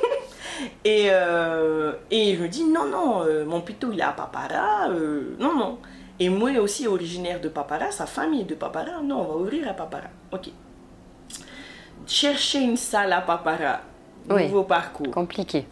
[0.86, 4.88] et, euh, et je me dis non non, euh, mon pito il est à Papara,
[5.38, 5.80] non non.
[6.20, 9.02] Et moi aussi originaire de Papara, sa famille est de Papara.
[9.02, 10.10] Non, on va ouvrir à Papara.
[10.32, 10.50] Ok.
[12.06, 13.82] Chercher une salle à Papara.
[14.30, 15.12] Nouveau parcours.
[15.12, 15.66] Compliqué.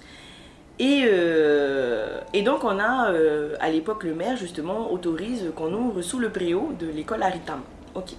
[0.80, 6.01] Et, euh, et donc on a, euh, à l'époque, le maire justement autorise qu'on ouvre
[6.01, 7.62] sous le préau de l'école Aritam.
[7.93, 8.13] Ok.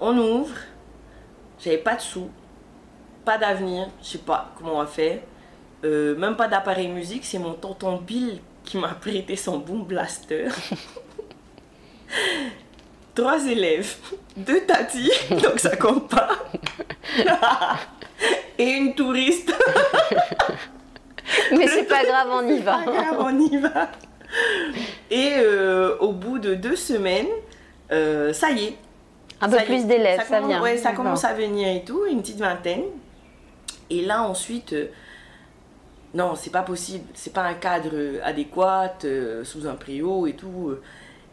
[0.00, 0.54] On ouvre.
[1.58, 2.28] J'avais pas de sous,
[3.24, 5.20] pas d'avenir, je sais pas comment on va faire.
[5.84, 10.48] Euh, même pas d'appareil musique, c'est mon tonton Bill qui m'a prêté son boom blaster.
[13.14, 13.96] Trois élèves,
[14.36, 16.28] deux tatis, donc ça compte pas.
[18.58, 19.54] Et une touriste.
[21.52, 22.82] Mais c'est pas grave, on y va.
[22.84, 23.88] Pas grave, on y va.
[25.10, 27.26] Et euh, au bout de deux semaines,
[27.90, 28.76] euh, ça y est.
[29.40, 30.60] Un peu plus d'élèves, ça, vient.
[30.60, 32.84] Ouais, ça commence à venir et tout, une petite vingtaine.
[33.88, 34.88] Et là, ensuite, euh,
[36.14, 40.70] non, c'est pas possible, c'est pas un cadre adéquat, euh, sous un préau et tout.
[40.70, 40.82] Euh.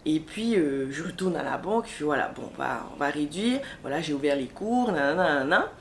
[0.06, 3.00] Et puis, euh, je retourne à la banque, je fais voilà, bon, on va, on
[3.00, 5.72] va réduire, voilà, j'ai ouvert les cours, nanana,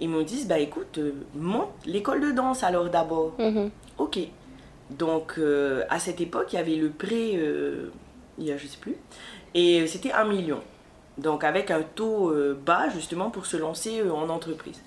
[0.00, 0.98] Ils me disent, bah écoute,
[1.34, 3.34] monte l'école de danse alors d'abord.
[3.38, 3.70] Mm-hmm.
[3.98, 4.18] Ok.
[4.90, 5.38] Donc,
[5.90, 7.38] à cette époque, il y avait le prêt,
[8.38, 8.96] il y a, je sais plus,
[9.52, 10.60] et c'était un million.
[11.18, 12.32] Donc, avec un taux
[12.64, 14.82] bas, justement, pour se lancer en entreprise.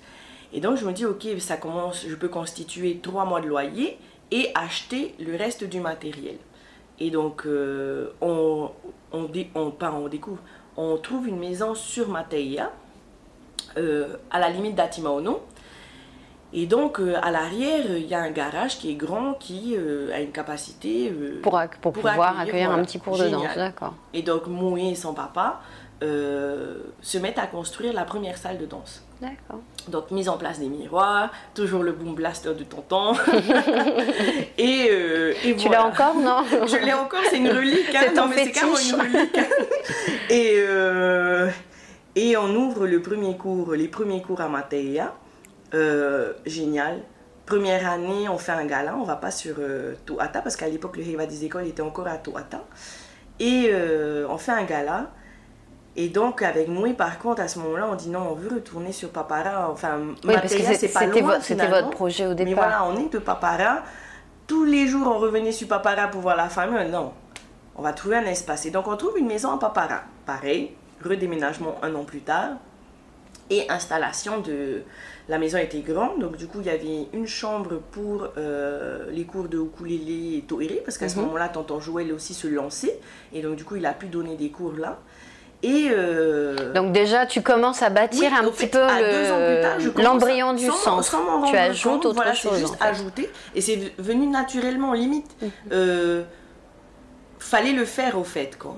[0.52, 3.98] Et donc je me dis, ok, ça commence, je peux constituer trois mois de loyer
[4.30, 6.36] et acheter le reste du matériel.
[6.98, 8.70] Et donc euh, on,
[9.12, 10.40] on, on, pas, on découvre,
[10.76, 12.70] on trouve une maison sur Mateia,
[13.78, 15.42] euh, à la limite d'Atimaono.
[16.54, 19.74] Et donc, euh, à l'arrière, il y a un garage qui est grand, qui
[20.12, 21.10] a une capacité...
[21.42, 23.94] pour, pour, pouvoir accueillir, un petit cours de danse, d'accord.
[24.12, 25.62] Et donc, Moué et son papa
[26.02, 29.02] se mettent à construire la première salle de danse.
[29.18, 29.60] D'accord.
[29.88, 33.12] Donc mise en place des miroirs, toujours le boom blaster de tonton.
[34.58, 37.94] et, euh, et Tu l'as encore, non Je l'ai encore, c'est une relique.
[37.94, 38.12] Hein.
[38.14, 39.38] non, mais c'est carrément une relique.
[40.30, 41.48] et, euh,
[42.14, 45.14] et on ouvre le premier cours, les premiers cours à Mateia.
[45.74, 47.00] Euh, génial.
[47.46, 49.56] Première année, on fait un gala, on va pas sur
[50.06, 52.64] Toata, parce qu'à l'époque, le Riva des écoles était encore à Toata.
[53.40, 53.72] Et
[54.28, 55.10] on fait un gala.
[55.94, 58.92] Et donc, avec moi, par contre, à ce moment-là, on dit non, on veut retourner
[58.92, 59.70] sur Papara.
[59.70, 60.62] Enfin, oui, parce que
[61.42, 62.46] c'était votre projet au départ.
[62.46, 63.82] Mais voilà, on est de Papara.
[64.46, 66.90] Tous les jours, on revenait sur Papara pour voir la famille.
[66.90, 67.12] Non,
[67.76, 68.64] on va trouver un espace.
[68.64, 70.02] Et donc, on trouve une maison à Papara.
[70.24, 70.70] Pareil,
[71.04, 72.52] redéménagement un an plus tard.
[73.50, 74.82] Et installation de...
[75.28, 79.24] La maison était grande, donc du coup, il y avait une chambre pour euh, les
[79.24, 81.26] cours de ukulélé et toéré, parce qu'à ce Mhm.
[81.26, 82.98] moment-là, tonton Joël aussi se lançait.
[83.32, 84.98] Et donc, du coup, il a pu donner des cours là.
[85.62, 85.88] Et...
[85.90, 90.66] euh, Donc déjà, tu commences à bâtir oui, un petit fait, peu le- l'embryon du
[90.66, 91.04] centre.
[91.04, 92.52] sans tu ajoutes compte, autre voilà, chose.
[92.54, 92.84] C'est juste en fait.
[92.90, 93.30] ajouté.
[93.54, 95.30] Et c'est venu naturellement, limite.
[95.40, 95.50] Mhm.
[95.72, 96.22] Euh,
[97.38, 98.56] fallait le faire au fait.
[98.58, 98.76] Quoi.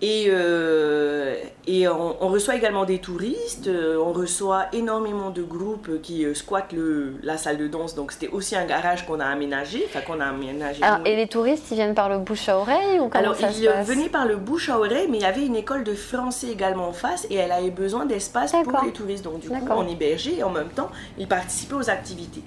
[0.00, 1.34] Et, euh,
[1.66, 6.34] et on, on reçoit également des touristes, euh, on reçoit énormément de groupes qui euh,
[6.34, 7.96] squattent le, la salle de danse.
[7.96, 10.84] Donc c'était aussi un garage qu'on a aménagé, enfin qu'on a aménagé.
[10.84, 13.50] Alors, et les touristes, ils viennent par le bouche à oreille ou comment Alors, ça
[13.50, 15.82] il se passe venait par le bouche à oreille, mais il y avait une école
[15.82, 19.24] de français également en face et elle avait besoin d'espace pour les touristes.
[19.24, 22.42] Donc, du coup, on hébergeait et en même temps, ils participaient aux activités.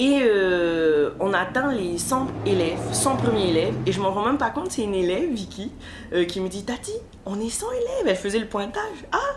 [0.00, 4.38] Et euh, on atteint les 100 élèves, 100 premiers élèves, et je m'en rends même
[4.38, 5.70] pas compte, c'est une élève, Vicky,
[6.14, 6.94] euh, qui me dit Tati,
[7.26, 8.06] on est 100 élèves.
[8.06, 9.04] Elle faisait le pointage.
[9.12, 9.36] Ah,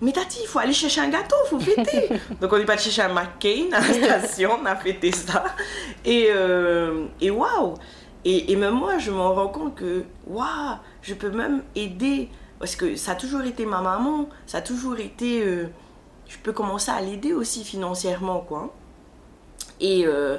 [0.00, 2.08] mais Tati, il faut aller chercher un gâteau, il faut fêter.
[2.40, 5.44] Donc on est pas chercher un McCain à la station, on a fêté ça.
[6.04, 7.74] Et, euh, et waouh
[8.24, 12.74] et, et même moi, je m'en rends compte que, waouh, je peux même aider, parce
[12.74, 15.68] que ça a toujours été ma maman, ça a toujours été, euh,
[16.26, 18.74] je peux commencer à l'aider aussi financièrement, quoi.
[19.80, 20.36] Et, euh,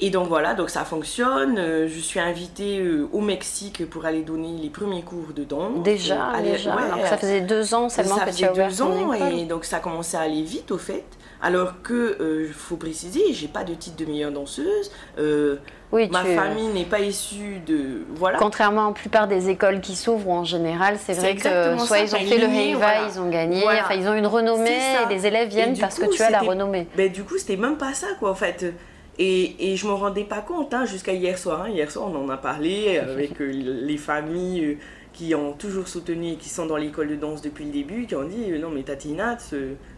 [0.00, 1.56] et donc voilà, donc ça fonctionne.
[1.58, 5.82] Euh, Je suis invitée euh, au Mexique pour aller donner les premiers cours de danse.
[5.82, 6.76] Déjà, aller- déjà.
[6.76, 8.82] ouais, alors que ça faisait deux ans seulement ça que tu faisait as ouvert deux
[8.82, 11.04] ans et donc ça commençait à aller vite au fait.
[11.40, 14.90] Alors que, il faut préciser, j'ai pas de titre de meilleure danseuse.
[15.18, 15.56] euh,
[15.92, 18.02] Oui, ma tu- famille n'est pas issue de.
[18.16, 18.38] Voilà.
[18.38, 21.42] Contrairement à la plupart des écoles qui s'ouvrent, en général, c'est vrai que
[21.78, 23.08] soit ça, ils ont fait le Heiva, voilà.
[23.12, 23.82] ils ont gagné, Voilà.
[23.84, 26.88] enfin ils ont une renommée et les élèves viennent parce que tu as la renommée.
[26.96, 28.66] Ben, du coup, c'était même pas ça, quoi, en fait.
[29.20, 31.62] Et, et je m'en rendais pas compte hein, jusqu'à hier soir.
[31.62, 31.70] hein.
[31.70, 34.74] Hier soir, on en a parlé avec euh, les familles euh,
[35.18, 38.14] qui ont toujours soutenu et qui sont dans l'école de danse depuis le début, qui
[38.14, 39.36] ont dit Non, mais Tatina,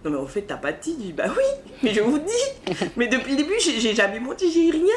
[0.02, 0.98] non, mais en fait, t'as pas de titre.
[1.00, 2.74] Je dis Bah oui, mais je vous dis.
[2.96, 4.94] mais depuis le début, j'ai jamais menti, j'ai rien.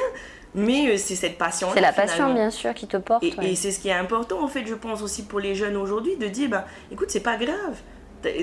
[0.55, 3.21] Mais euh, c'est cette passion C'est la passion, bien sûr, qui te porte.
[3.23, 3.51] Et, ouais.
[3.51, 6.15] et c'est ce qui est important, en fait, je pense aussi pour les jeunes aujourd'hui,
[6.15, 7.75] de dire, ben, écoute, c'est pas grave.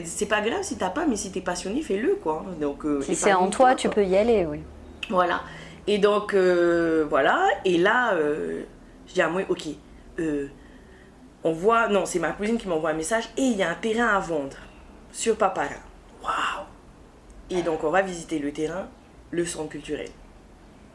[0.05, 2.45] C'est pas grave si t'as pas, mais si t'es passionné, fais-le, quoi.
[2.61, 3.95] Donc, euh, Si c'est en toi, tu quoi.
[3.95, 4.59] peux y aller, oui.
[5.09, 5.40] Voilà.
[5.87, 7.47] Et donc, euh, voilà.
[7.64, 8.64] Et là, euh,
[9.07, 9.69] je dis à moi, ok,
[10.19, 10.49] euh,
[11.44, 13.74] on voit, non, c'est ma cousine qui m'envoie un message, et il y a un
[13.74, 14.57] terrain à vendre
[15.12, 15.74] sur Papara.
[16.22, 16.66] Waouh
[17.50, 18.88] Et donc, on va visiter le terrain,
[19.31, 20.09] le centre culturel.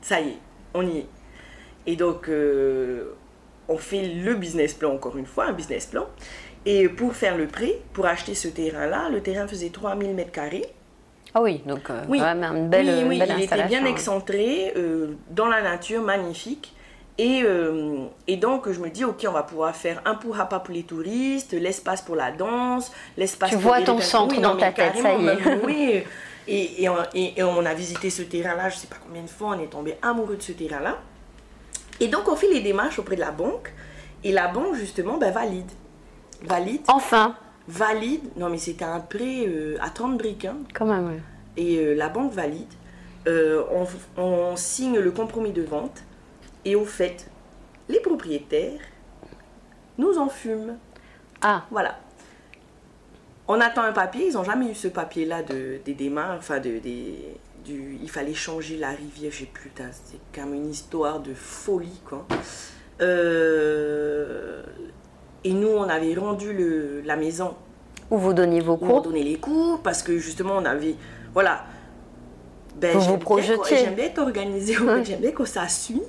[0.02, 0.38] Ça y est,
[0.74, 1.08] on y est.
[1.88, 3.14] Et donc, euh,
[3.68, 6.06] on fait le business plan, encore une fois, un business plan.
[6.66, 10.66] Et pour faire le prêt, pour acheter ce terrain-là, le terrain faisait 3000 mètres carrés.
[11.34, 12.20] Ah oui, donc euh, Oui.
[12.20, 16.02] vraiment une belle, oui, une oui, belle il était bien excentré, euh, dans la nature,
[16.02, 16.74] magnifique.
[17.18, 20.74] Et, euh, et donc, je me dis, ok, on va pouvoir faire un pas pour
[20.74, 24.58] les touristes, l'espace pour la danse, l'espace Tu pour vois les ton centre Oui, dans
[24.58, 25.38] ta tête, ça y est.
[25.66, 26.04] oui.
[26.48, 29.30] Et, et, on, et- et on a visité ce terrain-là, je sais pas combien de
[29.30, 30.98] fois, on est tombé amoureux de ce terrain-là.
[32.02, 33.72] Et donc, on fait les démarches auprès de la banque.
[34.24, 35.72] Et la banque, justement, ben, valide.
[36.44, 37.36] Valide, Enfin,
[37.68, 38.24] valide.
[38.36, 40.46] Non, mais c'était un prêt euh, à 30 briques.
[40.46, 41.20] hein quand même, oui.
[41.64, 42.68] et euh, la banque valide.
[43.28, 43.88] On,
[44.22, 46.04] on signe le compromis de vente
[46.66, 47.28] et au fait,
[47.90, 48.80] les propriétaires
[49.98, 50.78] nous en fument.
[51.42, 52.00] Ah, Voilà.
[53.48, 56.80] On attend un papier, ils n'ont jamais eu ce papier-là de, des démarches, enfin de,
[56.80, 62.02] des, du, il fallait changer la rivière, j'ai plus, c'est comme une histoire de folie
[62.04, 62.26] quoi.
[63.02, 64.64] Euh,
[65.44, 67.54] et nous, on avait rendu le, la maison
[68.10, 69.02] où vous donniez vos où on cours.
[69.04, 70.96] donnait les cours parce que justement on avait
[71.34, 71.66] voilà
[72.76, 73.78] ben, Vous vous projetiez.
[73.78, 76.04] j'aime bien être organisé j'aime bien que ça suit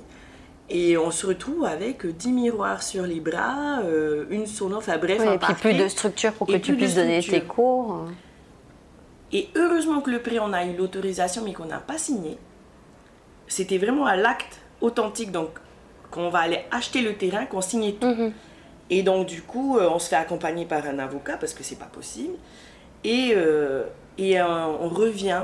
[0.69, 5.19] et on se retrouve avec 10 miroirs sur les bras euh, une sono enfin bref
[5.21, 8.05] Oui, un et puis plus de structure pour que tu puisses donner tes cours.
[9.31, 12.37] et heureusement que le prix on a eu l'autorisation mais qu'on n'a pas signé
[13.47, 15.51] c'était vraiment à l'acte authentique donc
[16.11, 18.31] qu'on va aller acheter le terrain qu'on signait tout Mhm.
[18.89, 21.75] Et donc, du coup, euh, on se fait accompagner par un avocat parce que c'est
[21.77, 22.35] pas possible.
[23.03, 23.83] Et, euh,
[24.17, 24.45] et euh,
[24.79, 25.41] on revient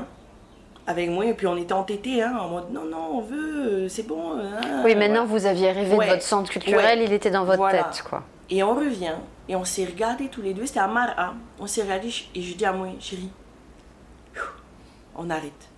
[0.86, 1.26] avec moi.
[1.26, 4.38] Et puis, on était entêtés, hein, en mode non, non, on veut, euh, c'est bon.
[4.38, 5.40] hein, Oui, maintenant voilà.
[5.40, 6.06] vous aviez rêvé Ouais.
[6.06, 7.04] de votre centre culturel, Ouais.
[7.06, 7.84] il était dans votre Voilà.
[7.84, 8.22] tête, quoi.
[8.50, 9.14] Et on revient.
[9.48, 10.66] Et on s'est regardés tous les deux.
[10.66, 11.34] C'était à Mara.
[11.58, 13.30] On s'est regardés et je dis à moi, chérie,
[15.16, 15.68] on arrête.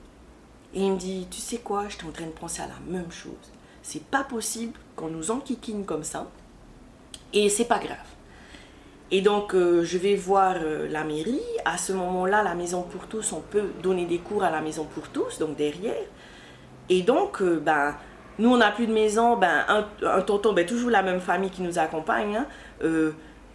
[0.74, 3.10] Et il me dit, tu sais quoi, j'étais en train de penser à la même
[3.10, 3.32] chose.
[3.82, 6.26] C'est pas possible qu'on nous enquiquine comme ça.
[7.32, 7.96] Et c'est pas grave.
[9.10, 11.40] Et donc, euh, je vais voir euh, la mairie.
[11.64, 14.84] À ce moment-là, la maison pour tous, on peut donner des cours à la maison
[14.84, 15.94] pour tous, donc derrière.
[16.88, 17.94] Et donc, euh, ben,
[18.38, 19.36] nous, on n'a plus de maison.
[19.36, 19.64] Ben,
[20.02, 22.46] un, tonton, ben, toujours la même famille qui nous accompagne, hein,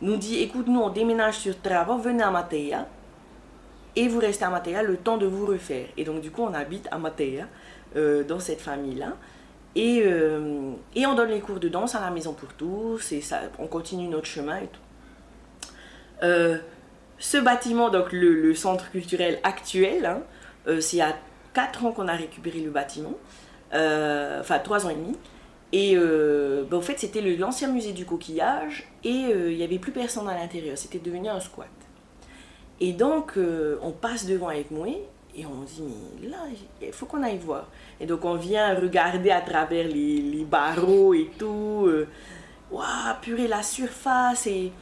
[0.02, 2.88] nous dit écoute, nous, on déménage sur Trava, venez à Matéa.
[3.96, 5.88] et vous restez à Matéa le temps de vous refaire.
[5.98, 7.46] Et donc, du coup, on habite à Matéa,
[7.96, 9.18] dans cette famille-là.
[9.76, 10.06] Et,
[10.96, 13.22] et, on donne les cours de danse à la maison pour tous, et
[13.60, 14.80] on continue notre chemin et tout.
[16.24, 16.58] Euh,
[17.18, 20.22] ce bâtiment, donc le, centre culturel actuel, hein,
[20.80, 21.16] c'est il y a
[21.54, 23.14] 4 ans qu'on a récupéré le bâtiment,
[23.72, 25.18] enfin 3 ans et demi.
[25.72, 30.28] Et ben, au fait, c'était l'ancien musée du coquillage, et il n'y avait plus personne
[30.30, 31.70] à l'intérieur, c'était devenu un squat.
[32.80, 33.34] Et donc,
[33.84, 34.88] on passe devant avec moi,
[35.36, 35.84] et on dit,
[36.22, 36.40] mais là,
[36.82, 37.68] il faut qu'on aille voir.
[38.00, 41.86] Et donc, on vient regarder à travers les, barreaux et tout.
[41.88, 42.08] Euh,
[42.70, 42.84] waouh,
[43.22, 44.48] purée, la surface.
[44.48, 44.74] Et,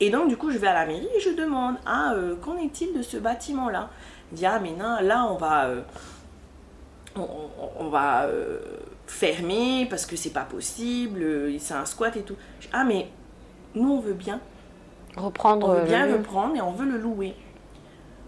[0.00, 2.56] et donc, du coup, je vais à la mairie et je demande, ah, euh, qu'en
[2.56, 3.90] est-il de ce bâtiment-là?
[4.32, 5.82] Il dit, ah, mais non, là, on va, euh,
[7.16, 8.28] on, va
[9.06, 12.36] fermer parce que c'est pas possible, c'est un squat et tout.
[12.72, 13.08] ah, mais
[13.74, 14.40] nous, on veut bien.
[15.16, 15.68] Reprendre.
[15.68, 17.34] On veut bien reprendre et on veut le louer.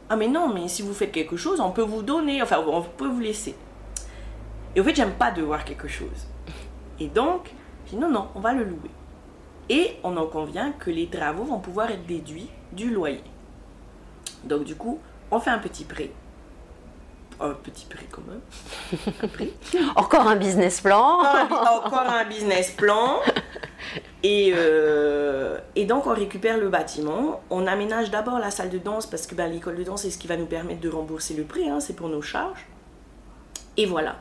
[0.08, 2.82] Ah mais non, mais si vous faites quelque chose, on peut vous donner, enfin on
[2.82, 3.54] peut vous laisser.
[4.74, 6.26] Et au fait, j'aime pas devoir quelque chose.
[6.98, 7.52] Et donc,
[7.86, 8.90] je dis non, non, on va le louer.
[9.70, 13.22] Et on en convient que les travaux vont pouvoir être déduits du loyer.
[14.44, 14.98] Donc du coup,
[15.30, 16.10] on fait un petit prêt.
[17.38, 18.22] Un petit prêt quand
[19.38, 19.50] même.
[19.94, 21.20] Encore un business plan.
[21.20, 23.20] Encore un business plan.
[24.22, 27.40] Et, euh, et, donc, on récupère le bâtiment.
[27.48, 30.18] On aménage d'abord la salle de danse parce que ben, l'école de danse, c'est ce
[30.18, 31.68] qui va nous permettre de rembourser le prêt.
[31.68, 32.66] Hein, c'est pour nos charges.
[33.78, 34.16] Et voilà.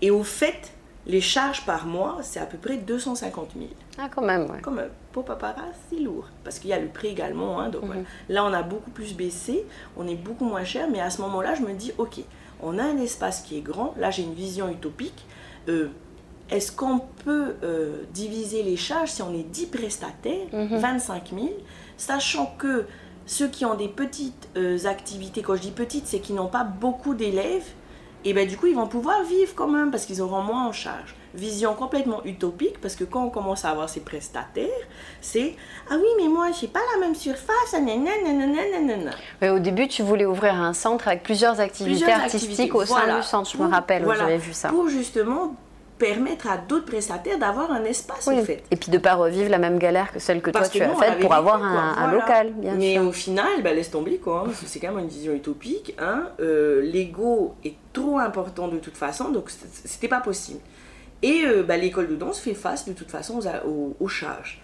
[0.00, 0.72] Et au fait,
[1.08, 3.70] les charges par mois, c'est à peu près 250 000.
[3.98, 4.60] Ah, quand même, ouais.
[4.62, 4.90] Quand même.
[5.12, 5.56] Pour papa,
[5.88, 6.28] c'est lourd.
[6.44, 7.60] Parce qu'il y a le prêt également.
[7.60, 8.04] Hein, donc mhm.
[8.28, 9.64] Là, on a beaucoup plus baissé.
[9.96, 10.86] On est beaucoup moins cher.
[10.90, 12.20] Mais à ce moment-là, je me dis, OK,
[12.62, 13.94] on a un espace qui est grand.
[13.96, 15.24] Là, j'ai une vision utopique.
[15.68, 15.88] Euh,
[16.50, 21.38] est-ce qu'on peut euh, diviser les charges si on est 10 prestataires, 25 mhm.
[21.38, 21.52] 000,
[21.96, 22.84] sachant que
[23.26, 26.64] ceux qui ont des petites euh, activités, quand je dis petites, c'est qu'ils n'ont pas
[26.64, 27.66] beaucoup d'élèves,
[28.24, 30.72] et bien du coup ils vont pouvoir vivre quand même parce qu'ils auront moins en
[30.72, 31.14] charge.
[31.34, 34.66] Vision complètement utopique parce que quand on commence à avoir ces prestataires,
[35.20, 35.54] c'est
[35.90, 37.74] ah oui mais moi j'ai pas la même surface,
[39.40, 43.22] Mais au début tu voulais ouvrir un centre avec plusieurs activités artistiques au sein du
[43.22, 44.70] centre, je me rappelle, j'avais vu ça.
[44.70, 45.54] Pour justement
[45.98, 48.62] permettre à d'autres prestataires d'avoir un espace en fait.
[48.70, 50.94] Et puis de ne pas revivre la même galère que celle que toi tu as
[50.94, 54.78] faite pour avoir un, local, bien Mais au final, bah, laisse tomber quoi, hein, c'est
[54.80, 55.94] quand même une vision utopique.
[55.98, 56.28] Hein.
[56.40, 60.60] Euh, l'ego est trop important de toute façon, donc c'était pas possible.
[61.22, 63.40] Et euh, bah, l'école de danse fait face de toute façon
[63.98, 64.60] aux, charges.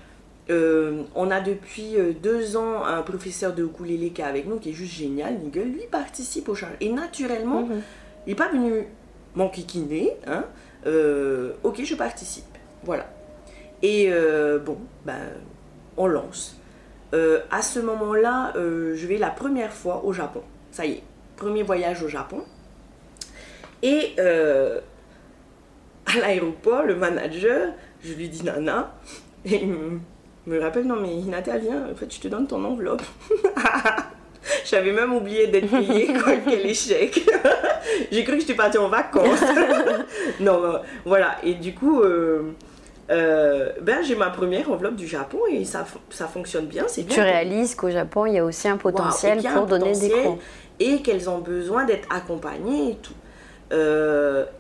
[0.51, 4.71] Euh, on a depuis deux ans un professeur de ukulélé qui est avec nous, qui
[4.71, 5.73] est juste génial, Nigel.
[5.73, 6.77] Lui participe aux charges.
[6.81, 7.83] Et naturellement, mhm.
[8.27, 8.87] il n'est pas venu
[9.35, 10.45] m'enquiquiner, hein,
[10.87, 12.45] ok, je participe.
[12.83, 13.07] Voilà.
[13.83, 15.21] Et euh, bon, ben,
[15.97, 16.57] on lance.
[17.13, 20.43] Euh, à ce moment-là, je vais la première fois au Japon.
[20.71, 21.03] Ça y est,
[21.37, 22.45] premier voyage au Japon.
[23.83, 24.15] Et
[26.07, 27.73] à l'aéroport, le manager,
[28.03, 28.95] je lui dis Nana,
[29.45, 30.01] et il
[30.47, 33.03] me, rappelle Non, mais Hinata, viens, en fait, je te donne ton enveloppe.
[34.65, 37.21] J'avais même oublié d'être payée, quoi, quel échec.
[38.11, 39.41] J'ai cru que j'étais partie en vacances.
[40.41, 41.37] non, euh, voilà.
[41.43, 42.53] Et du coup, euh,
[43.11, 46.85] euh, ben, j'ai ma première enveloppe du Japon et ça, ça fonctionne bien.
[46.89, 50.39] C'est Tu réalises qu'au Japon, il y a aussi un potentiel pour donner des cours.
[50.81, 53.15] Et qu'elles ont besoin d'être accompagnées et tout.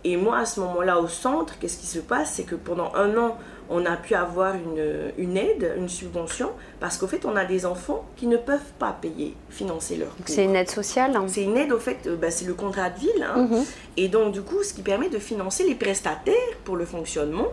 [0.04, 2.34] et moi, à ce moment-là, au centre, qu'est-ce qui se passe?
[2.34, 3.38] C'est que pendant un an,
[3.70, 6.50] on a pu avoir une, aide, une subvention,
[6.80, 10.24] parce qu'au fait, on a des enfants qui ne peuvent pas payer, financer leur cours.
[10.26, 11.24] C'est une aide sociale hein.
[11.28, 13.22] C'est une aide, au fait, bah, c'est le contrat de ville.
[13.22, 13.48] Hein.
[13.50, 13.64] Mhm.
[13.96, 16.34] Et donc, du coup, ce qui permet de financer les prestataires
[16.64, 17.48] pour le fonctionnement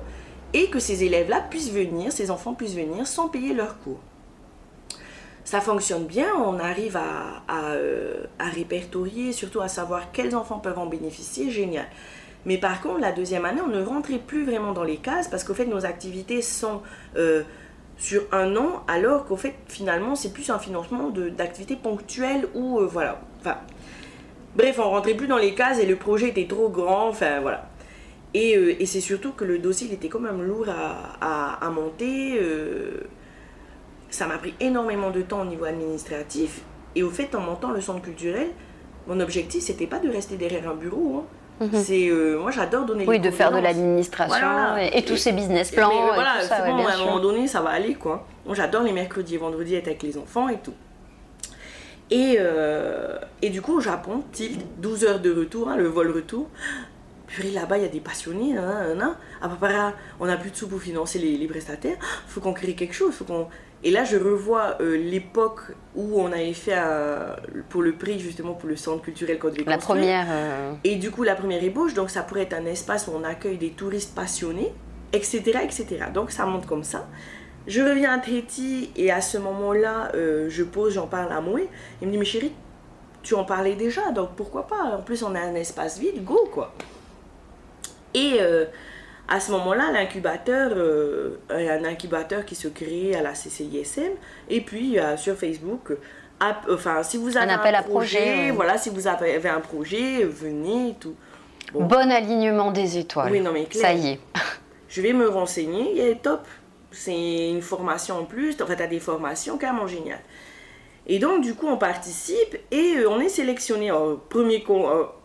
[0.54, 4.00] et que ces élèves-là puissent venir, ces enfants puissent venir sans payer leur cours.
[5.44, 10.60] Ça fonctionne bien, on arrive à, à, euh, à répertorier, surtout à savoir quels enfants
[10.60, 11.88] peuvent en bénéficier, génial.
[12.46, 15.44] Mais par contre, la deuxième année, on ne rentrait plus vraiment dans les cases parce
[15.44, 16.82] qu'au fait, nos activités sont
[17.16, 17.44] euh,
[17.98, 22.88] sur un an, alors qu'au fait, finalement, c'est plus un financement d'activités ponctuelles ou euh,
[22.88, 23.22] voilà.
[23.40, 23.58] Enfin,
[24.56, 27.10] bref, on rentrait plus dans les cases et le projet était trop grand.
[27.10, 27.70] Enfin, voilà.
[28.34, 32.40] Et, euh, et c'est surtout que le dossier, était quand même lourd à, à, monter.
[34.10, 36.62] ça m'a pris énormément de temps au niveau administratif.
[36.96, 38.48] Et au fait, en montant le centre culturel,
[39.08, 41.20] mon objectif, c'était pas de rester derrière un bureau.
[41.20, 41.26] Hein.
[41.62, 41.84] Mhm.
[41.84, 45.92] C'est euh, moi j'adore donner oui de faire de l'administration et, tous ces business plans
[46.14, 48.26] voilà à un moment donné ça va aller quoi.
[48.48, 50.74] Moi j'adore les mercredis et vendredis être avec les enfants et tout.
[52.10, 56.12] Et, euh, et du coup au Japon tilt 12 heures de retour hein, le vol
[56.12, 56.48] retour
[57.32, 59.16] purée, là-bas, il y a des passionnés, hein, hein, hein.
[59.42, 62.94] à on n'a plus de sous pour financer les, les prestataires, faut qu'on crée quelque
[62.94, 63.48] chose, faut qu'on...
[63.84, 65.62] Et là, je revois euh, l'époque
[65.96, 66.78] où on avait fait
[67.70, 70.28] pour le prix, justement, pour le centre culturel qu'on devait La première...
[70.30, 73.24] Euh, et du coup, la première ébauche, donc ça pourrait être un espace où on
[73.24, 74.72] accueille des touristes passionnés,
[75.14, 75.86] etc., etc.
[76.14, 77.08] Donc ça monte comme ça.
[77.68, 81.68] Je reviens à Tahiti et à ce moment-là, euh, je pose, j'en parle à Moué.
[82.02, 82.52] Il me dit, mais chérie,
[83.24, 84.84] tu en parlais déjà, donc pourquoi pas?
[84.84, 86.74] En plus, on a un espace vide, go, quoi.
[88.14, 88.66] Et euh,
[89.28, 94.14] à ce moment-là, l'incubateur, euh, un incubateur qui se crée à la CCISM,
[94.50, 95.94] et puis euh, sur Facebook,
[96.70, 101.16] enfin, si vous avez un, appel projet, voilà, si vous avez un projet, venez, tout.
[101.74, 101.88] Bon.
[101.88, 103.32] alignement des étoiles.
[103.32, 104.20] Oui, non mais Ça y est.
[104.90, 106.46] je vais me renseigner, top.
[106.92, 110.20] C'est une formation en plus, en fait, tu as des formations carrément géniales.
[111.08, 113.92] Et donc, du coup, on participe et on est sélectionné.
[114.30, 114.64] premier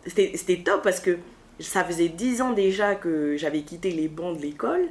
[0.05, 1.17] c'était top parce que
[1.59, 4.87] ça faisait dix ans déjà que j'avais quitté les bancs de l'école.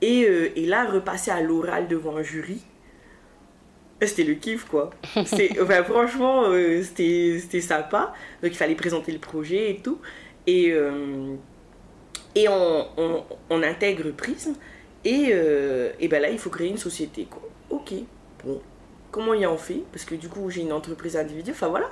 [0.00, 2.60] Et, euh, et, là, repasser à l'oral devant un jury,
[4.00, 4.90] c'était le kiff, quoi.
[5.16, 8.14] Enfin, franchement, euh, c'était sympa.
[8.42, 9.98] Donc, il fallait présenter le projet et tout.
[10.46, 11.34] Et, euh,
[12.34, 14.54] et on, on, on, intègre Prism.
[15.04, 15.32] Et,
[16.00, 17.42] et ben là, il faut créer une société, quoi.
[17.70, 17.92] Ok,
[18.44, 18.60] bon.
[19.10, 19.82] Comment y en fait?
[19.90, 21.54] Parce que du coup, j'ai une entreprise individuelle.
[21.54, 21.90] Enfin, voilà.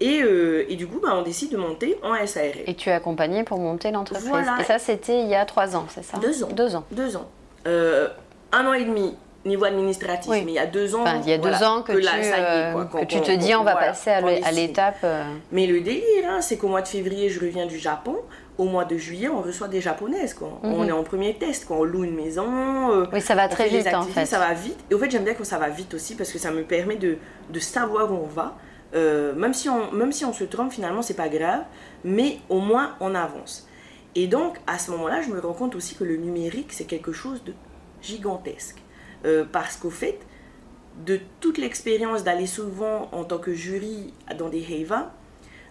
[0.00, 2.62] Et, euh, et, du coup, bah, on décide de monter en SARL.
[2.66, 4.30] Et tu es accompagné pour monter l'entreprise.
[4.58, 6.48] Et ça, c'était il y a trois ans, c'est ça Deux ans.
[6.52, 6.84] Deux ans.
[6.90, 7.28] Deux ans.
[7.66, 8.08] Euh,
[8.52, 11.02] un an et demi niveau administratif, mais il y a deux ans.
[11.02, 13.74] Enfin, il y a deux ans que, tu, euh, que tu te dis on va
[13.74, 15.04] passer à l'étape.
[15.52, 18.16] Mais le délire, hein, c'est qu'au mois de février, je reviens du Japon.
[18.58, 20.34] Au mois de juillet, on reçoit des japonaises.
[20.34, 20.60] Quoi.
[20.62, 20.88] On mhm.
[20.90, 23.06] est en premier test, on loue une maison.
[23.10, 24.26] oui, ça va très vite en fait.
[24.26, 24.78] Ça va vite.
[24.90, 26.96] Et au fait, j'aime bien quand ça va vite aussi parce que ça me permet
[26.96, 27.16] de,
[27.48, 28.56] de savoir où on va.
[28.94, 31.64] Euh, même, si on, même si on se trompe, finalement, c'est pas grave,
[32.04, 33.68] mais au moins on avance.
[34.14, 37.12] Et donc, à ce moment-là, je me rends compte aussi que le numérique, c'est quelque
[37.12, 37.52] chose de
[38.02, 38.78] gigantesque.
[39.24, 40.18] Euh, parce qu'au fait,
[41.04, 45.12] de toute l'expérience d'aller souvent en tant que jury dans des Heiva,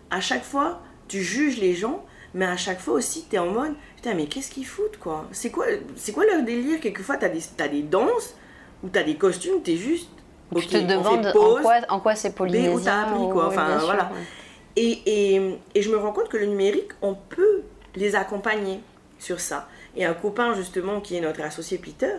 [0.09, 3.51] à chaque fois, tu juges les gens, mais à chaque fois aussi, tu es en
[3.51, 5.27] mode, putain, mais qu'est-ce qu'ils foutent, quoi?
[5.31, 5.65] C'est quoi,
[6.13, 6.79] quoi leur délire?
[6.79, 8.35] Quelquefois, tu as, as, des danses,
[8.83, 10.09] ou tu as des costumes, tu es juste
[10.55, 12.73] tu te demandes en quoi, en quoi c'est polynésien.
[12.73, 13.47] Où t'as appris, quoi.
[13.47, 14.11] Enfin, voilà.
[14.75, 17.63] Et, et, et, je me rends compte que le numérique, on peut
[17.95, 18.79] les accompagner
[19.17, 19.67] sur ça.
[19.95, 22.13] Et un copain, justement, qui est notre associé Peter,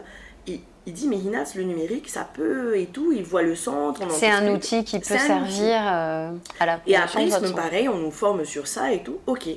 [0.46, 4.02] il, il dit, mais Hinas, le numérique, ça peut et tout, il voit le centre.
[4.10, 8.10] C'est un outil qui peut servir euh, à la Et après, c'est pareil, on nous
[8.10, 9.48] forme sur ça et tout, ok.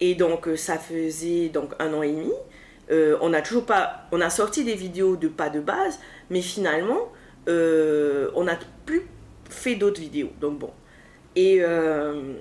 [0.00, 2.32] Et donc, euh, ça faisait donc un an et demi.
[2.90, 6.00] Euh, on a toujours pas, on a sorti des vidéos de pas de base,
[6.30, 7.12] mais finalement,
[7.50, 9.06] euh, on n'a plus
[9.48, 10.30] fait d'autres vidéos.
[10.40, 10.70] Donc bon.
[11.36, 12.34] Et, euh,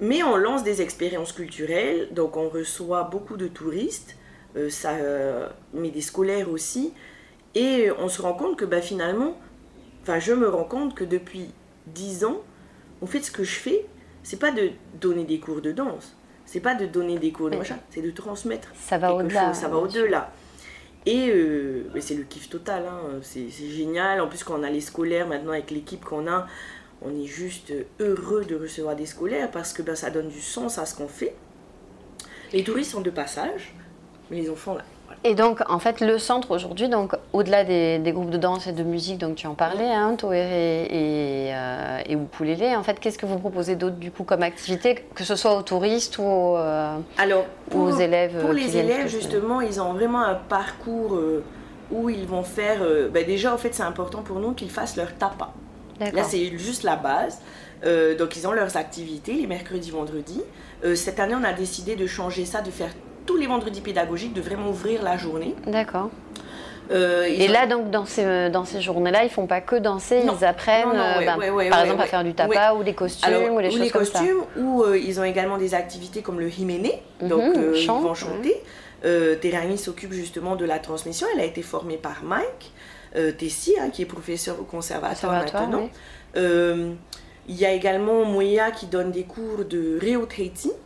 [0.00, 4.16] mais on lance des expériences culturelles, donc on reçoit beaucoup de touristes,
[4.56, 4.92] euh, ça,
[5.72, 6.92] mais des scolaires aussi.
[7.54, 9.36] Et on se rend compte que bah, finalement,
[10.02, 11.50] enfin je me rends compte que depuis
[11.86, 12.40] 10 ans,
[13.02, 13.86] en fait ce que je fais,
[14.22, 17.56] c'est pas de donner des cours de danse, c'est pas de donner des cours de
[17.56, 18.68] machin, c'est de transmettre.
[18.74, 19.54] Ça va au-delà.
[19.54, 20.30] Ça va au-delà.
[21.06, 23.20] Et euh, c'est le kiff total, hein.
[23.22, 24.20] c'est génial.
[24.20, 26.46] En plus, quand on a les scolaires maintenant avec l'équipe qu'on a,
[27.00, 30.78] on est juste heureux de recevoir des scolaires parce que ben, ça donne du sens
[30.78, 31.34] à ce qu'on fait.
[32.52, 33.74] Les touristes sont de passage,
[34.30, 34.84] mais les enfants là.
[35.24, 38.82] Et donc, en fait, le centre aujourd'hui, donc au-delà des, groupes de danse et de
[38.84, 43.38] musique, donc tu en parlais, hein, Toéré et, euh, et en fait, qu'est-ce que vous
[43.38, 47.90] proposez d'autre du coup comme activité, que ce soit aux touristes ou, euh, Alors, aux
[47.90, 51.44] élèves Pour les élèves, justement, ils ont vraiment un parcours euh,
[51.90, 52.78] où ils vont faire.
[52.82, 55.52] Euh, ben déjà, en fait, c'est important pour nous qu'ils fassent leur tapa.
[56.00, 57.40] Là, c'est juste la base.
[58.18, 60.42] donc, ils ont leurs activités les mercredis, vendredis.
[60.94, 62.92] cette année, on a décidé de changer ça, de faire
[63.28, 65.54] tous les vendredis pédagogiques de vraiment ouvrir la journée.
[65.66, 66.08] D'accord.
[66.90, 70.44] Euh, et là, donc, dans ces, dans ces journées-là, ils font pas que danser, ils
[70.46, 71.36] apprennent, euh, ben,
[71.68, 74.18] par exemple, à faire du tapa ou des costumes ou des choses comme ça.
[74.20, 76.88] costumes, ou euh, ils ont également des activités comme le himene,
[77.20, 78.56] mhm, donc ils vont chanter.
[79.02, 82.72] Terani s'occupe justement de la transmission, elle a été formée par Mike
[83.36, 85.90] Tessi, hein, qui est professeur au conservatoire, maintenant.
[86.34, 90.26] il y a également Moya qui donne des cours de Reo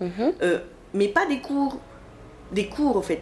[0.00, 0.32] mhm.
[0.94, 1.78] mais pas des cours
[2.52, 3.20] des cours, en fait.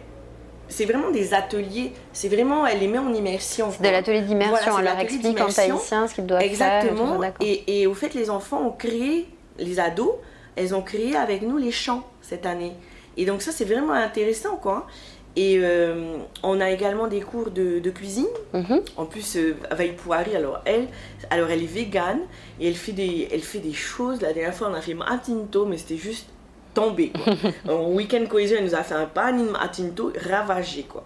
[0.67, 3.71] C'est vraiment des ateliers, c'est vraiment, elle les met en immersion.
[3.71, 6.95] C'est de l'atelier d'immersion, elle leur explique en tahitien ce qu'ils doivent Exactement.
[6.95, 7.15] faire.
[7.15, 7.45] Exactement.
[7.45, 9.27] Et, et, au fait, les enfants ont créé,
[9.59, 10.13] les ados,
[10.55, 12.71] elles ont créé avec nous les chants cette année.
[13.17, 14.87] Et donc ça, c'est vraiment intéressant, quoi.
[15.35, 18.27] Et euh, on a également des cours de, cuisine.
[18.53, 18.81] Mm-hmm.
[18.97, 19.55] En plus, euh,
[19.97, 20.87] Poiri, alors elle,
[21.29, 22.19] alors elle est végane
[22.59, 24.21] et elle fait des, elle fait des choses.
[24.21, 26.27] La dernière fois, on a fait matinto, mais c'était juste
[26.73, 27.11] tombé.
[27.11, 27.33] Quoi.
[27.73, 30.83] en week-end cohésion, elle nous a fait un pan à Tinto ravagé.
[30.83, 31.03] Quoi.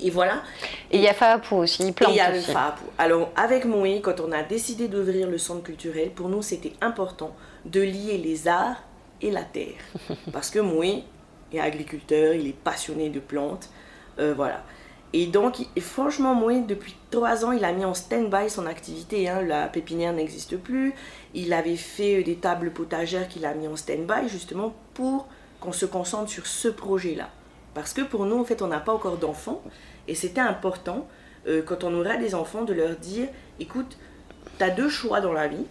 [0.00, 0.42] Et voilà.
[0.90, 2.40] Et il y a Faapu aussi, il plante Et il y a le.
[2.40, 2.82] Faapu.
[2.98, 7.34] Alors, avec Moé, quand on a décidé d'ouvrir le centre culturel, pour nous, c'était important
[7.64, 8.82] de lier les arts
[9.20, 9.78] et la terre.
[10.32, 11.04] Parce que Moé
[11.52, 13.68] est agriculteur, il est passionné de plantes.
[14.18, 14.62] euh, voilà.
[15.14, 19.28] Et donc, franchement, Moé, depuis trois ans, il a mis en stand-by son activité.
[19.28, 19.42] hein.
[19.42, 20.94] La pépinière n'existe plus.
[21.34, 25.26] Il avait fait des tables potagères qu'il a mis en stand-by, justement, pour
[25.60, 27.30] qu'on se concentre sur ce projet-là.
[27.74, 29.62] Parce que pour nous, en fait, on n'a pas encore d'enfants.
[30.08, 31.06] Et c'était important,
[31.46, 33.28] euh, quand on aura des enfants, de leur dire,
[33.60, 33.96] écoute,
[34.58, 35.64] tu as deux choix dans la vie.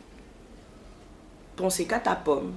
[1.56, 2.54] Penser qu'à ta pomme,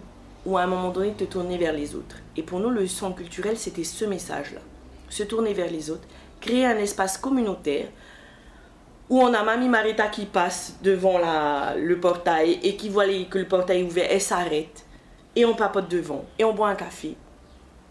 [0.47, 2.17] ou à un moment donné te tourner vers les autres.
[2.37, 4.61] Et pour nous, le centre culturel, c'était ce message-là.
[5.11, 6.07] Se tourner vers les autres,
[6.41, 7.89] créer un espace communautaire
[9.11, 13.27] où on a Mamie Marita qui passe devant la, le portail et qui voit les-
[13.27, 14.85] que le portail est ouvert, elle s'arrête
[15.37, 17.17] et on papote devant et on boit un café.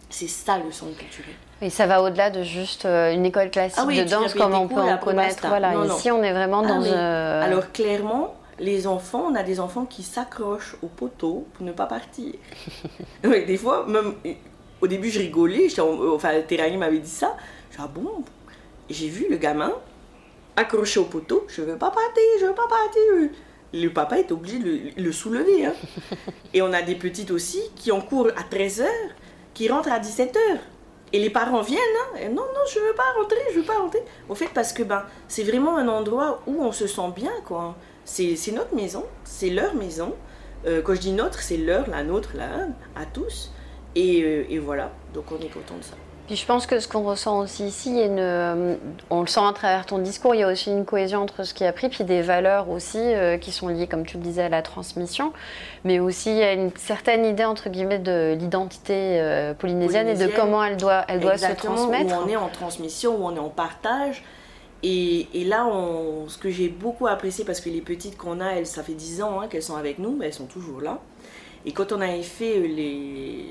[0.09, 1.33] C'est ça le centre culturel.
[1.61, 4.53] Et ça va au-delà de juste euh, une école classique Ah oui, de danse comme
[4.53, 5.47] on peut en connaître.
[5.47, 5.71] Voilà.
[5.71, 5.95] Non, non.
[5.97, 6.83] Ici, on est vraiment Ah, dans.
[6.83, 11.71] euh, Alors clairement, les enfants, on a des enfants qui s'accrochent au poteau pour ne
[11.71, 12.33] pas partir.
[13.23, 14.13] Ouais, des fois, même
[14.81, 15.67] au début, je rigolais.
[16.13, 17.35] Enfin, Terani m'avait dit ça.
[17.71, 18.23] Je dis, ah bon?
[18.89, 19.71] J'ai vu le gamin
[20.55, 21.45] accroché au poteau.
[21.47, 23.29] Je veux pas partir, je veux pas partir.
[23.73, 25.65] Le papa est obligé de le, le soulever.
[25.65, 25.73] hein.
[26.53, 28.85] Et on a des petites aussi qui ont cours à 13h,
[29.53, 30.37] qui rentrent à 17h.
[31.11, 33.77] Et les parents viennent, hein, et non, non, je veux pas rentrer, je veux pas
[33.77, 34.01] rentrer.
[34.29, 37.75] Au fait, parce que ben, c'est vraiment un endroit où on se sent bien, quoi.
[38.03, 40.15] C'est notre maison, c'est leur maison.
[40.65, 43.51] Euh, quand je dis notre, c'est leur, la nôtre, la à tous.
[43.95, 45.95] Et, euh, et voilà, donc on est content de ça.
[46.27, 48.77] Puis je pense que ce qu'on ressent aussi ici, il y a une,
[49.09, 51.53] on le sent à travers ton discours, il y a aussi une cohésion entre ce
[51.53, 54.43] qui a pris, puis des valeurs aussi euh, qui sont liées, comme tu le disais,
[54.43, 55.33] à la transmission,
[55.83, 60.15] mais aussi il y a une certaine idée, entre guillemets, de l'identité euh, polynésienne, et
[60.15, 62.15] de comment elle doit, elle doit se transmettre.
[62.15, 64.23] Où on est en transmission, où on est en partage.
[64.81, 68.51] Et, et là, on, ce que j'ai beaucoup apprécié, parce que les petites qu'on a,
[68.51, 70.99] elles, ça fait 10 ans hein, qu'elles sont avec nous, mais elles sont toujours là.
[71.65, 73.45] Et quand on avait fait euh, les.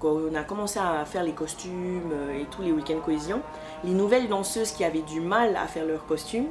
[0.00, 3.40] Quand on a commencé à faire les costumes euh, et tous les week-ends cohésion,
[3.84, 6.46] les nouvelles danseuses qui avaient du mal à faire leurs costumes,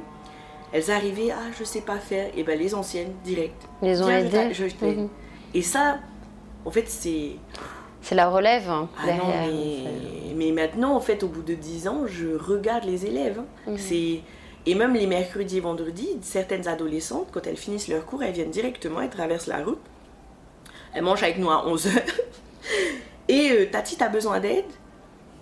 [0.72, 2.30] elles arrivaient, ah, je sais pas faire.
[2.36, 3.66] Et ben les anciennes, direct.
[3.80, 4.64] Les ont Tiens, je.
[4.84, 5.08] Mhm.
[5.54, 5.98] Et ça,
[6.66, 7.36] en fait, c'est.
[8.02, 9.46] C'est la relève hein, Ah non, derrière.
[9.48, 13.40] mais, mais maintenant, en fait, au bout de 10 ans, je regarde les élèves.
[13.40, 13.70] hein.
[13.72, 13.78] Mhm.
[13.78, 14.20] C'est
[14.66, 18.50] Et même les mercredis et vendredis, certaines adolescentes, quand elles finissent leur cours, elles viennent
[18.50, 19.80] directement, elles traversent la route.
[20.92, 21.90] Elles mangent avec nous à 11h.
[23.28, 24.64] Et euh, Tati, t'as besoin d'aide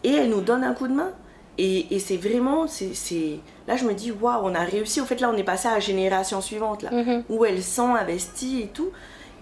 [0.05, 1.13] Et elle nous donne un coup de main.
[1.59, 5.01] Et, et c'est vraiment, c'est, là je me dis, waouh, on a réussi.
[5.01, 7.25] Au fait, là on est passé à la génération suivante, là, Mhm.
[7.31, 8.91] où elles sont investies et tout.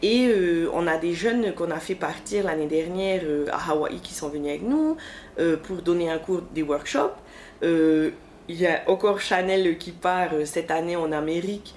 [0.02, 3.98] Et euh, on a des jeunes qu'on a fait partir l'année dernière euh, à Hawaï
[4.00, 4.96] qui sont venus avec nous
[5.40, 7.16] euh, pour donner un cours des workshops.
[7.62, 11.74] Il y a encore Chanel qui part cette année en Amérique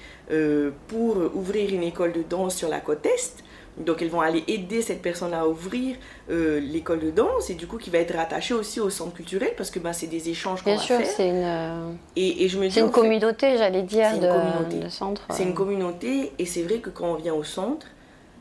[0.89, 3.41] pour ouvrir une école de danse sur la côte Est.
[3.79, 5.97] Donc elles vont aller aider cette personne-là à ouvrir
[6.31, 9.51] euh, l'école de danse et du coup qui va être rattachée aussi au centre culturel
[9.55, 11.05] parce que ben, c'est des échanges qu'on Bien va sûr, faire.
[11.07, 14.77] c'est une, euh, Et, et je me dis, une fait, communauté, j'allais dire, de, communauté.
[14.79, 15.21] de centre.
[15.29, 15.53] c'est une euh.
[15.53, 17.85] communauté et c'est vrai que quand on vient au centre,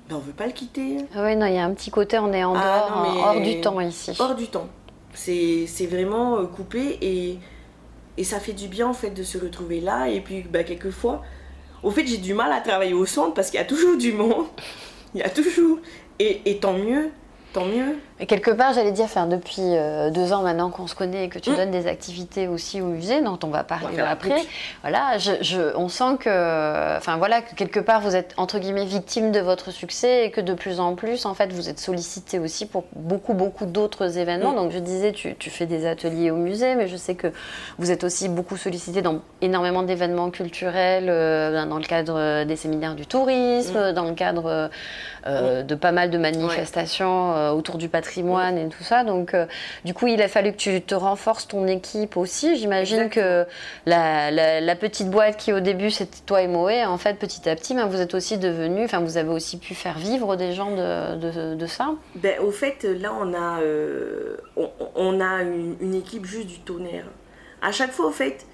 [0.08, 0.98] ben, on veut pas le quitter.
[1.14, 3.12] Ah ouais, non, il y a un petit côté, on est en Ah, dehors, non,
[3.14, 4.12] mais- hors du temps ici.
[4.18, 4.68] hors du temps.
[5.12, 7.38] C'est c'est vraiment coupé et,
[8.16, 10.08] et ça fait du bien en fait de se retrouver là.
[10.08, 11.22] Et puis bah, quelquefois,
[11.82, 14.12] au fait j'ai du mal à travailler au centre parce qu'il y a toujours du
[14.12, 14.46] monde.
[15.16, 15.78] Il y a toujours.
[16.18, 17.10] Et, et tant mieux,
[17.56, 17.96] tant mieux.
[18.20, 21.28] Et quelque part, j'allais dire, enfin, depuis euh, deux ans maintenant qu'on se connaît et
[21.28, 21.56] que tu Mm.
[21.56, 24.42] donnes des activités aussi au musée, dont on va On va parler la après,
[24.82, 28.84] voilà, je, je- on sent que, enfin voilà, que quelque part vous êtes entre guillemets
[28.84, 32.38] victime de votre succès et que de plus en plus, en fait, vous êtes sollicité
[32.38, 34.52] aussi pour beaucoup, beaucoup d'autres événements.
[34.52, 34.56] Mm.
[34.56, 37.28] Donc je disais, tu, tu fais des ateliers au musée, mais je sais que
[37.78, 42.94] vous êtes aussi beaucoup sollicité dans énormément d'événements culturels, euh, dans le cadre des séminaires
[42.94, 44.70] du tourisme, dans le cadre
[45.26, 49.04] euh, de pas mal de manifestations autour du patrimoine et tout ça.
[49.04, 49.46] Donc, euh,
[49.84, 52.56] du coup, il a fallu que tu te renforces ton équipe aussi.
[52.56, 53.44] J'imagine que
[53.86, 57.48] la, la- la petite boîte qui au début c'était toi et Moé, en fait, petit
[57.48, 60.52] à petit, ben, vous êtes aussi devenus, enfin, vous avez aussi pu faire vivre des
[60.52, 61.90] gens de, de- de ça.
[62.16, 66.60] Ben, au fait, là, on a, euh, on, on a une, une équipe juste du
[66.60, 67.06] tonnerre.
[67.62, 68.46] À chaque fois, au fait,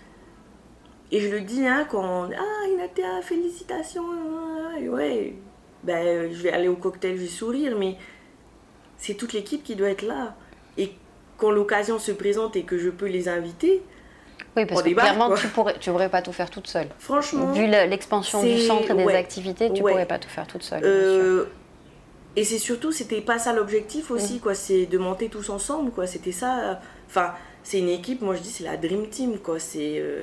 [1.10, 4.02] et je le dis, hein, quand on, Ah, Inatea, félicitations.
[4.90, 5.34] ouais,
[5.84, 7.96] ben, euh, je vais aller au cocktail, je vais sourire, mais
[9.02, 10.34] c'est toute l'équipe qui doit être là.
[10.78, 10.92] Et
[11.36, 13.82] quand l'occasion se présente et que je peux les inviter,
[14.56, 15.38] Oui, parce On que débarque, clairement, quoi.
[15.38, 16.88] tu pourrais, tu pourrais pas tout faire toute seule.
[16.98, 19.92] franchement, Vu le- l'expansion du centre et des ouais, activités, tu ouais.
[19.92, 20.82] pourrais pas tout faire toute seule.
[20.84, 21.44] euh,
[22.36, 24.54] et c'est surtout, c'était pas ça l'objectif aussi, quoi.
[24.54, 26.06] C'est de monter tous ensemble, quoi.
[26.06, 26.80] C'était ça.
[27.08, 29.58] Enfin, c'est une équipe, moi je dis, c'est la Dream Team, quoi.
[29.58, 29.98] C'est.
[29.98, 30.22] euh,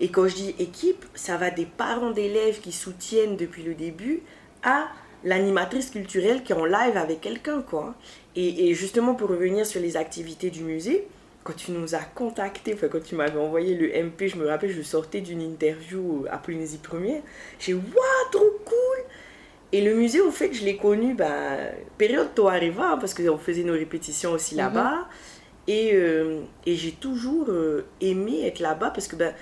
[0.00, 4.22] Et quand je dis équipe, ça va des parents d'élèves qui soutiennent depuis le début
[4.64, 4.88] à
[5.24, 7.94] l'animatrice culturelle qui est en live avec quelqu'un, quoi.
[8.36, 11.06] Et, et justement, pour revenir sur les activités du musée,
[11.44, 14.70] quand tu nous as contactés, enfin, quand tu m'avais envoyé le MP, je me rappelle,
[14.70, 17.22] je sortais d'une interview à Polynésie Première,
[17.60, 19.04] j'ai dit, waouh, trop cool!
[19.70, 21.58] Et le musée, au fait, je l'ai connu, ben,
[21.98, 25.06] période Toareva, hein, parce qu'on faisait nos répétitions aussi là-bas.
[25.66, 29.34] Et, euh, et j'ai toujours euh, aimé être là-bas, parce que, ben,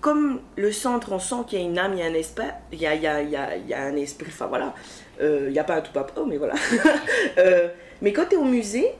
[0.00, 2.46] comme le centre, on sent qu'il y a une âme, il y a un esprit,
[2.72, 4.46] il y a, il y a, il y a, il y a un esprit, enfin
[4.46, 4.74] voilà,
[5.20, 6.54] Euh, il n'y a pas un tout papa, mais voilà.
[7.38, 7.68] Euh,
[8.02, 8.92] mais quand tu es au musée,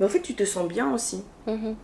[0.00, 1.22] en fait, tu te sens bien aussi.
[1.46, 1.74] Mhm.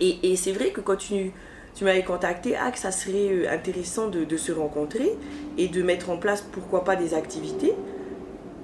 [0.00, 1.32] Et, et c'est vrai que quand tu,
[1.74, 5.10] tu m'avais contacté, ah, que ça serait euh, intéressant de, de se rencontrer
[5.58, 7.74] et de mettre en place, pourquoi pas, des activités.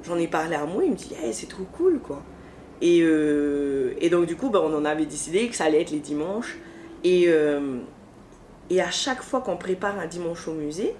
[0.05, 2.23] J'en ai parlé à moi, il me dit, Hey, c'est trop cool, quoi.
[2.81, 5.91] Et, euh, et donc, du coup, ben, on en avait décidé que ça allait être
[5.91, 6.57] les dimanches.
[7.05, 7.29] Et,
[8.71, 10.95] et à chaque fois qu'on prépare un dimanche au musée,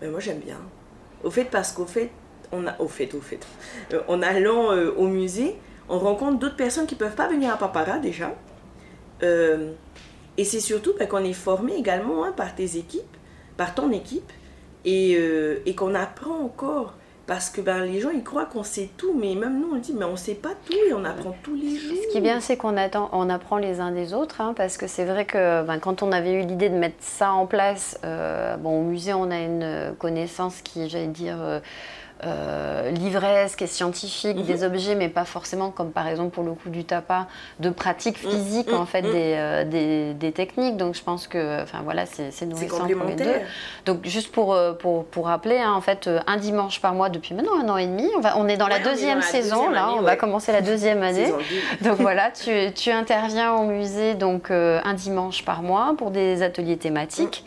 [0.00, 0.58] ben, moi, j'aime bien.
[1.24, 2.10] Au fait, parce qu'au fait,
[2.52, 3.40] on a, au fait, au fait,
[3.92, 5.56] euh, en allant euh, au musée,
[5.88, 8.34] on rencontre d'autres personnes qui peuvent pas venir à Papara déjà.
[9.22, 9.72] Euh,
[10.36, 13.16] et c'est surtout ben, qu'on est formé également hein, par tes équipes,
[13.56, 14.30] par ton équipe,
[14.84, 15.12] et,
[15.64, 16.94] et qu'on apprend encore.
[17.26, 19.94] Parce que ben, les gens, ils croient qu'on sait tout, mais même nous, on dit,
[19.96, 21.96] mais on sait pas tout et on apprend tous les jours.
[22.02, 24.76] Ce qui est bien, c'est qu'on attend, on apprend les uns des autres, hein, parce
[24.76, 27.98] que c'est vrai que ben, quand on avait eu l'idée de mettre ça en place,
[28.04, 31.60] euh, bon, au musée, on a une connaissance qui, j'allais dire, euh,
[32.24, 34.44] euh, livresque et scientifique Mhm.
[34.44, 37.26] des objets, mais pas forcément comme par exemple pour le coup du tapas,
[37.60, 39.12] de pratique Mhm, physique mhm, en fait mhm.
[39.12, 40.76] des, euh, des, des techniques.
[40.76, 43.34] Donc je pense que, enfin voilà, c'est nourrissant pour les deux.
[43.86, 47.34] Donc juste pour, euh, pour, pour rappeler, hein, en fait, un dimanche par mois depuis
[47.34, 49.22] maintenant un an et demi, on, va, on est dans Ouais, la dans deuxième la
[49.24, 51.32] saison, deuxième là, année, on va commencer la deuxième année.
[51.80, 56.42] Donc voilà, tu, tu interviens au musée donc euh, un dimanche par mois pour des
[56.42, 57.44] ateliers thématiques.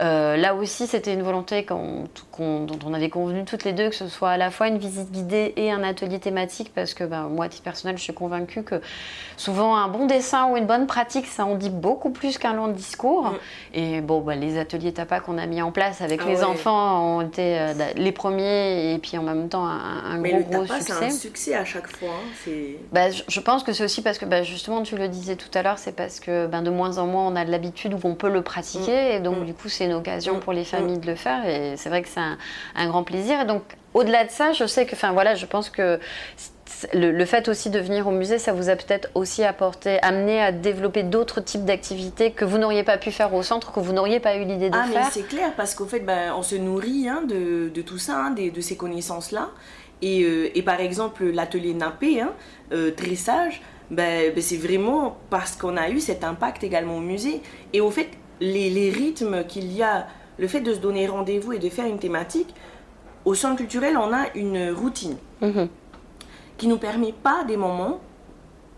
[0.00, 4.08] Euh, là aussi, c'était une volonté dont on avait convenu toutes les deux, que ce
[4.08, 7.46] soit à la fois une visite guidée et un atelier thématique, parce que ben, moi,
[7.46, 8.80] à titre personnel, je suis convaincue que
[9.36, 12.68] souvent un bon dessin ou une bonne pratique, ça en dit beaucoup plus qu'un long
[12.68, 13.24] discours.
[13.24, 13.36] Mm.
[13.74, 16.44] Et bon, ben, les ateliers tapas qu'on a mis en place avec Ah les ouais.
[16.44, 20.38] enfants ont été euh, les premiers et puis en même temps un, un Mais gros,
[20.38, 21.04] le gros tapas, c'est succès.
[21.04, 22.08] un succès à chaque fois.
[22.10, 22.50] hein.
[22.92, 25.50] Bah, je je pense que c'est aussi parce que bah, justement, tu le disais tout
[25.54, 27.98] à l'heure, c'est parce que ben, de moins en moins on a de l'habitude ou
[27.98, 29.14] qu'on peut le pratiquer.
[29.16, 29.44] Et donc, Mm.
[29.44, 30.40] du coup, c'est une occasion Mm.
[30.40, 31.46] pour les familles de le faire.
[31.46, 32.38] Et c'est vrai que c'est un,
[32.74, 33.40] un grand plaisir.
[33.40, 33.62] Et donc,
[33.94, 35.98] au-delà de ça, je sais que, enfin voilà, je pense que
[36.94, 40.40] le, le fait aussi de venir au musée, ça vous a peut-être aussi apporté, amené
[40.40, 43.92] à développer d'autres types d'activités que vous n'auriez pas pu faire au centre, que vous
[43.92, 45.10] n'auriez pas eu l'idée de Ah, mais faire.
[45.12, 48.30] c'est clair, parce qu'au fait, ben, on se nourrit hein, de, de tout ça, hein,
[48.32, 49.50] de, ces connaissances-là.
[50.02, 52.32] Et, euh, et par exemple, l'atelier nappé, hein,
[52.72, 57.40] euh, tressage, ben, ben, c'est vraiment parce qu'on a eu cet impact également au musée.
[57.72, 58.08] Et au fait,
[58.40, 60.06] les, les rythmes qu'il y a,
[60.38, 62.54] le fait de se donner rendez-vous et de faire une thématique,
[63.24, 65.68] au centre culturel, on a une routine Mhm.
[66.56, 68.00] Qui nous permet pas des moments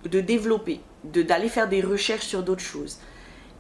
[0.05, 2.99] de développer, de d'aller faire des recherches sur d'autres choses.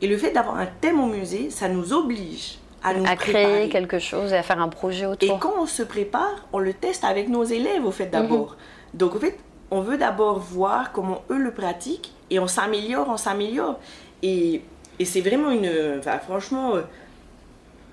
[0.00, 3.32] Et le fait d'avoir un thème au musée, ça nous oblige à nous à créer
[3.32, 3.68] préparer.
[3.68, 5.38] quelque chose et à faire un projet Et autour.
[5.40, 8.50] quand on se prépare, on le teste avec nos élèves au fait d'abord.
[8.52, 8.98] Mhm.
[8.98, 9.36] Donc au fait,
[9.70, 13.78] on veut d'abord voir comment eux le pratiquent et on s'améliore, on s'améliore.
[14.22, 14.62] Et,
[15.00, 15.70] et c'est vraiment une...
[15.98, 16.82] Enfin franchement, euh,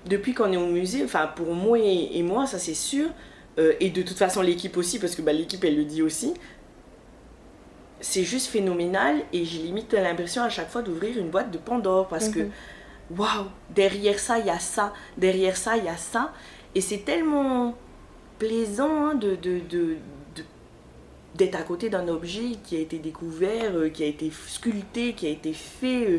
[0.06, 3.08] depuis qu'on est au musée, enfin pour moi et, et moi, ça c'est sûr,
[3.58, 6.34] euh, et de toute façon l'équipe aussi, parce que bah, l'équipe elle le dit aussi,
[8.00, 12.08] c'est juste phénoménal et j'ai limite l'impression à chaque fois d'ouvrir une boîte de Pandore
[12.08, 12.50] parce que Mhm.
[13.18, 16.32] waouh, derrière ça il y a ça, derrière ça il y a ça,
[16.74, 17.74] et c'est tellement
[18.38, 19.96] plaisant hein, de, de, de-
[20.36, 20.44] de-
[21.36, 25.26] d'être à côté d'un objet qui a été découvert, euh, qui a été sculpté, qui
[25.26, 26.18] a été fait euh,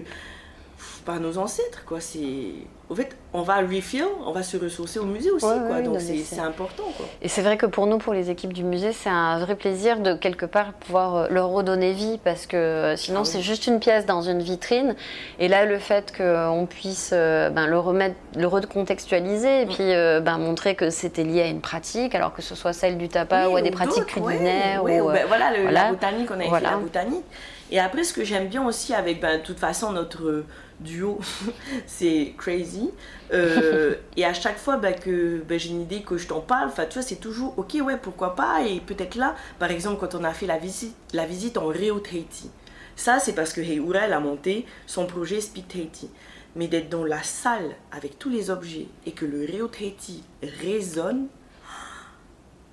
[1.06, 2.02] par nos ancêtres quoi.
[2.02, 2.54] C'est
[2.90, 5.76] au fait on va refill, on va se ressourcer au musée aussi Ouais, quoi.
[5.76, 7.06] ouais, Donc c'est, important quoi.
[7.22, 10.00] Et c'est vrai que pour nous, pour les équipes du musée, c'est un vrai plaisir
[10.00, 13.30] de quelque part pouvoir euh, leur redonner vie parce que euh, sinon Ah oui.
[13.32, 14.96] c'est juste une pièce dans une vitrine.
[15.40, 19.70] Et là, le fait qu'on puisse euh, ben, le remettre, le recontextualiser et Mm.
[19.70, 23.10] puis ben, montrer que c'était lié à une pratique, alors que ce soit celle du
[23.10, 24.84] tapas Oui, ou à des pratiques culinaires.
[24.84, 25.84] ouais, ou, ben, voilà, le- voilà.
[25.84, 26.72] la botanique, on a Voilà.
[26.72, 27.26] la botanique.
[27.70, 30.46] Et après, ce que j'aime bien aussi avec, ben, de toute façon, notre
[30.80, 31.19] duo,
[31.86, 32.91] c'est Crazy.
[33.34, 36.71] Euh, et à chaque fois ben, que ben, j'ai une idée que je t'en parle,
[36.73, 38.61] tu vois, c'est toujours, ok, ouais, pourquoi pas.
[38.65, 41.99] Et peut-être là, par exemple, quand on a fait la visite, la visite en Rio
[41.99, 42.49] Tahiti.
[42.95, 46.09] Ça, c'est parce que Heura, elle a monté son projet Speak Tahiti.
[46.55, 51.28] Mais d'être dans la salle avec tous les objets et que le Rio Tahiti résonne,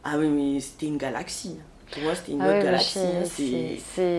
[0.05, 1.59] ah oui, mais c'était une galaxie.
[1.95, 2.99] Pour moi, c'était une Ah autre oui, galaxie.
[2.99, 3.25] hein,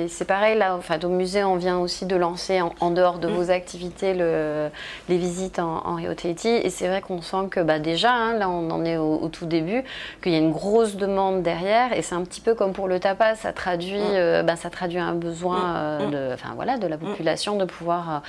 [0.07, 0.75] c'est- pareil là.
[0.75, 3.31] Enfin, au musée, on vient aussi de lancer en, en dehors de Mm.
[3.33, 4.69] vos activités le-
[5.09, 6.47] les visites en, en Rio Tahiti.
[6.47, 9.27] Et c'est vrai qu'on sent que bah, déjà, hein, là, on en est au, au
[9.27, 9.83] tout début,
[10.23, 11.91] qu'il y a une grosse demande derrière.
[11.97, 14.13] Et c'est un petit peu comme pour le tapas, ça traduit, Mm.
[14.15, 15.75] euh, bah, ça traduit un besoin Mm.
[15.75, 18.19] euh, de, enfin voilà, de la population de pouvoir euh,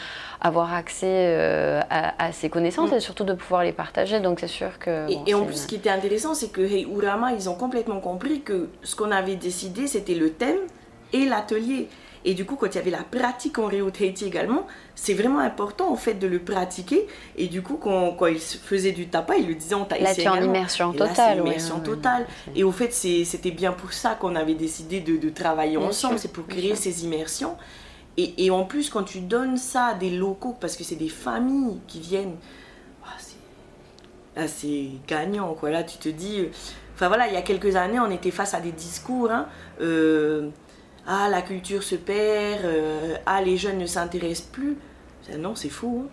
[0.40, 4.20] avoir accès euh, à, à ces connaissances et surtout de pouvoir les partager.
[4.20, 5.08] Donc c'est sûr que.
[5.10, 7.54] Et, bon, et en plus, ce qui était intéressant, c'est que Hey Urama, ils ont
[7.54, 10.58] complètement compris que ce qu'on avait décidé, c'était le thème
[11.12, 11.88] et l'atelier.
[12.24, 14.66] Et du coup, quand il y avait la pratique en Rio Tahiti également,
[14.96, 17.06] c'est vraiment important en fait de le pratiquer.
[17.36, 19.84] Et du coup, quand, quand ils se faisaient du tapas, ils le disaient en Là,
[19.86, 21.38] tahitien tu es en immersion là, totale.
[21.38, 22.26] immersion totale.
[22.56, 25.86] Et au fait, c'est- c'était bien pour ça qu'on avait décidé de, de travailler Bien
[25.86, 27.56] ensemble, c'est pour créer ces immersions.
[28.16, 31.10] Et, et en plus, quand tu donnes ça à des locaux, parce que c'est des
[31.10, 32.34] familles qui viennent,
[33.18, 35.70] c'est- là, c'est gagnant, quoi.
[35.70, 36.48] Là, tu te dis...
[36.96, 39.30] Enfin voilà, il y a quelques années, on était face à des discours.
[39.30, 39.46] hein,
[39.80, 40.48] euh,
[41.06, 42.64] ah, la culture se perd.
[42.64, 44.76] euh, ah, les jeunes ne s'intéressent plus.
[45.38, 46.04] Non, c'est fou.
[46.06, 46.10] hein.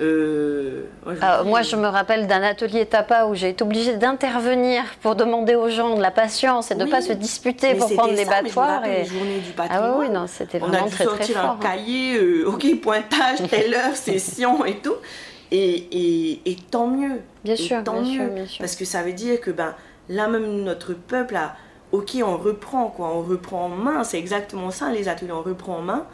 [0.00, 3.96] Euh, moi, je Ah, moi, je me rappelle d'un atelier tapas où j'ai été obligée
[3.96, 6.90] d'intervenir pour demander aux gens de la patience et de ne Oui.
[6.90, 8.68] pas se disputer pour prendre les ça, mais je me battoirs.
[8.80, 8.98] rappelle Et...
[9.02, 9.92] les journées du Ah patrimoine.
[9.98, 11.44] oui, oui, non, c'était On a vraiment dû très très sortir fort.
[11.50, 11.58] un hein.
[11.62, 14.96] cahier, euh, ok, pointage, telle heure, session et tout.
[15.52, 15.60] Et,
[15.92, 17.20] et, et tant mieux.
[17.44, 18.30] Bien sûr, tant bien sûr, mieux.
[18.30, 18.58] bien sûr.
[18.58, 19.74] Parce que ça veut dire que ben,
[20.08, 21.54] là même notre peuple a,
[21.92, 25.76] ok, on reprend quoi, on reprend en main, c'est exactement ça les ateliers, on reprend
[25.76, 26.06] en main.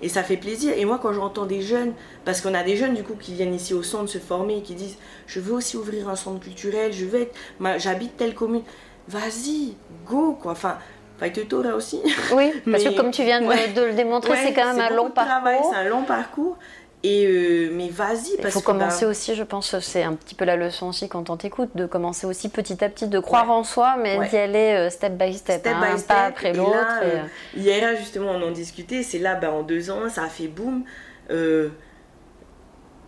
[0.00, 0.72] Et ça fait plaisir.
[0.76, 1.92] Et moi, quand j'entends des jeunes,
[2.24, 4.62] parce qu'on a des jeunes du coup qui viennent ici au centre se former et
[4.62, 7.34] qui disent Je veux aussi ouvrir un centre culturel, je veux être.
[7.78, 8.62] J'habite telle commune.
[9.08, 9.74] Vas-y,
[10.06, 10.52] go quoi.
[10.52, 10.78] Enfin,
[11.18, 12.00] Fight Torah aussi.
[12.32, 13.72] Oui, parce Mais- que comme tu viens de, Ouais.
[13.72, 15.70] de le démontrer, Ouais, c'est quand même un long parcours.
[15.72, 16.56] C'est un long parcours.
[17.04, 20.14] Et euh, mais vas-y, Il parce faut que commencer ben, aussi, je pense, c'est un
[20.14, 23.18] petit peu la leçon aussi quand on t'écoute, de commencer aussi petit à petit, de
[23.20, 23.52] croire Ouais.
[23.54, 24.28] en soi, mais Ouais.
[24.28, 26.08] d'y aller euh, step by step, step hein, by un step.
[26.08, 27.02] pas après l'autre.
[27.02, 27.22] et, euh,
[27.56, 29.04] Hier, justement, on en discutait.
[29.04, 30.82] C'est là, ben, en deux ans, ça a fait boum.
[31.30, 31.68] Euh,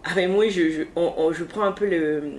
[0.05, 1.87] ah, mais moi, je, je, on- on- je prends un peu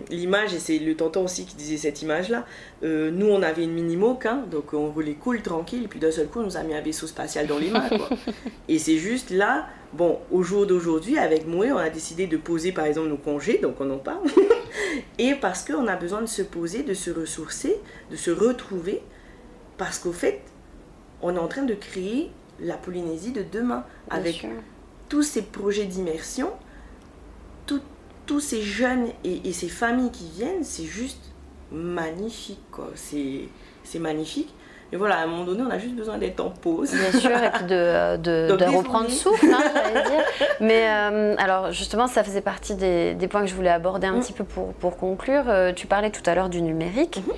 [0.09, 2.45] l'image, et c'est le tonton aussi qui disait cette image-là.
[2.83, 6.11] Euh, nous, on avait une mini-moque, hein, donc on roulait cool, tranquille, et puis d'un
[6.11, 7.87] seul coup, on nous a mis un vaisseau spatial dans les mains.
[7.89, 8.09] Quoi.
[8.67, 12.71] et c'est juste là, bon, au jour d'aujourd'hui, avec Moué, on a décidé de poser
[12.71, 14.25] par exemple nos congés, donc on en parle.
[15.19, 17.77] et parce qu'on a besoin de se poser, de se ressourcer,
[18.09, 19.01] de se retrouver,
[19.77, 20.41] parce qu'au fait,
[21.21, 24.49] on est en train de créer la Polynésie de demain bien avec sûr.
[25.09, 26.49] tous ces projets d'immersion,
[27.65, 27.81] tout-
[28.25, 31.19] tous ces jeunes et, et ces familles qui viennent, c'est juste
[31.71, 32.89] magnifique, quoi.
[32.95, 33.49] C'est,
[33.99, 34.53] magnifique.
[34.93, 36.91] Et voilà, à un moment donné, on a juste besoin d'être en pause.
[36.91, 40.23] Bien sûr, et puis de, de, reprendre souffle, hein, j'allais dire.
[40.59, 44.17] Mais euh, alors, justement, ça faisait partie des, des points que je voulais aborder un
[44.17, 44.19] Mm.
[44.19, 45.43] petit peu pour, pour conclure.
[45.47, 47.21] Euh, tu parlais tout à l'heure du numérique.
[47.25, 47.33] Mhm.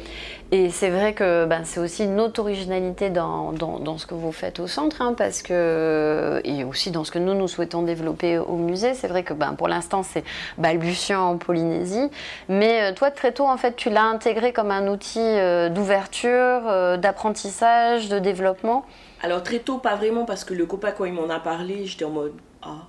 [0.55, 4.13] Et c'est vrai que ben, c'est aussi une autre originalité dans, dans, dans ce que
[4.13, 7.81] vous faites au centre, hein, parce que, et aussi dans ce que nous, nous souhaitons
[7.81, 8.93] développer au musée.
[8.93, 10.23] C'est vrai que ben, pour l'instant, c'est
[10.59, 12.07] balbutiant en Polynésie.
[12.49, 16.29] Mais euh, toi, très tôt, en fait, tu l'as intégré comme un outil euh, d'ouverture,
[16.67, 18.85] euh, d'apprentissage, de développement.
[19.23, 22.05] Alors très tôt, pas vraiment, parce que le copain, quand il m'en a parlé, j'étais
[22.05, 22.85] en mode Ah,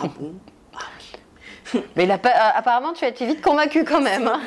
[0.00, 0.32] ah bon?
[1.96, 2.16] Mais euh,
[2.54, 4.26] apparemment, tu as été vite convaincu quand même.
[4.28, 4.40] hein.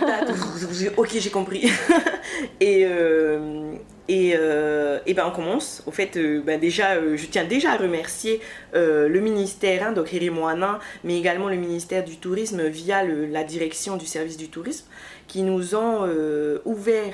[0.97, 1.69] ok, j'ai compris.
[2.59, 3.73] et, euh,
[4.07, 5.83] et, euh, et ben on commence.
[5.85, 8.41] Au fait, euh, ben déjà, je tiens déjà à remercier
[8.73, 13.97] le ministère, hein, donc Moana, mais également le ministère du Tourisme via le- la direction
[13.97, 14.85] du service du tourisme,
[15.27, 16.07] qui nous ont
[16.65, 17.13] ouvert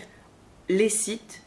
[0.70, 1.42] les sites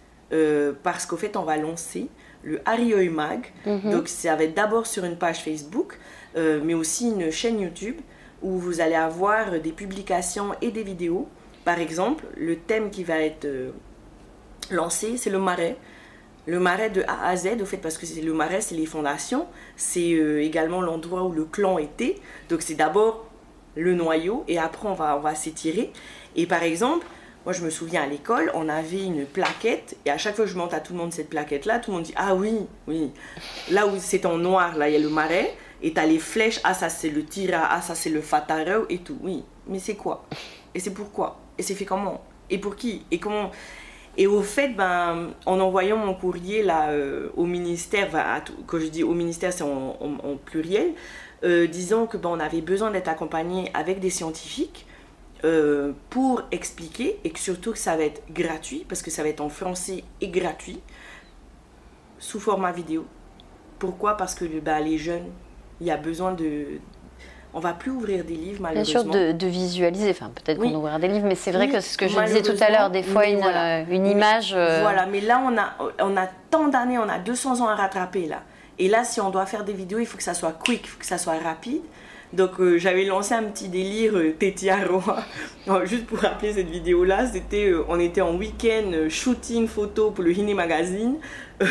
[0.82, 2.08] parce qu'au fait, on va lancer
[2.44, 3.46] le Harry Mag.
[3.66, 3.90] Mhm.
[3.92, 5.98] Donc ça va être d'abord sur une page Facebook,
[6.36, 7.96] mais aussi une chaîne YouTube
[8.42, 11.28] où vous allez avoir des publications et des vidéos.
[11.64, 13.70] Par exemple, le thème qui va être euh,
[14.70, 15.76] lancé, c'est le marais.
[16.46, 19.46] Le marais de A à Z, au fait, parce que le marais, c'est les fondations.
[19.76, 22.16] C'est euh, également l'endroit où le clan était.
[22.48, 23.26] Donc c'est d'abord
[23.76, 25.92] le noyau et après on va, on va s'étirer.
[26.36, 27.06] Et par exemple,
[27.44, 30.50] moi je me souviens à l'école, on avait une plaquette et à chaque fois que
[30.50, 32.54] je monte à tout le monde cette plaquette-là, tout le monde dit Ah oui,
[32.86, 33.12] oui.
[33.70, 36.60] Là où c'est en noir, là il y a le marais et t'as les flèches,
[36.64, 39.18] ah ça c'est le tira, ah ça c'est le fatareu et tout.
[39.22, 40.24] Oui, mais c'est quoi?
[40.74, 41.38] Et c'est pourquoi?
[41.58, 42.22] Et c'est fait comment?
[42.50, 43.04] Et pour qui?
[43.10, 43.50] Et comment?
[44.16, 48.52] Et au fait, ben, en envoyant mon courrier là, euh, au ministère, ben, à tout-
[48.66, 49.96] quand je dis au ministère, c'est en,
[50.44, 50.92] pluriel,
[51.44, 54.86] euh, disant que ben, on avait besoin d'être accompagné avec des scientifiques
[55.44, 59.30] euh, pour expliquer et que surtout que ça va être gratuit, parce que ça va
[59.30, 60.80] être en français et gratuit,
[62.18, 63.06] sous format vidéo.
[63.78, 64.16] Pourquoi?
[64.16, 65.30] Parce que ben, les jeunes,
[65.82, 66.64] il y a besoin de...
[67.52, 69.02] on va plus ouvrir des livres Bien malheureusement.
[69.02, 70.70] sûr, de, de visualiser, enfin peut-être Oui.
[70.72, 72.56] qu'on ouvrira des livres, mais c'est vrai Oui, que c'est ce que je disais tout
[72.62, 73.80] à l'heure, des fois une, voilà.
[73.80, 74.54] euh, une image...
[74.56, 75.74] euh, Voilà, mais là, on a,
[76.04, 78.42] on a tant d'années, on a 200 ans à rattraper là.
[78.78, 80.88] Et là, si on doit faire des vidéos, il faut que ça soit quick, il
[80.88, 81.82] faut que ça soit rapide.
[82.32, 84.32] Donc, euh, j'avais lancé un petit délire euh.
[84.70, 85.20] Alors,
[85.84, 90.32] Juste pour rappeler cette vidéo-là, c'était, euh, on était en week-end shooting photo pour le
[90.32, 91.16] Hine Magazine.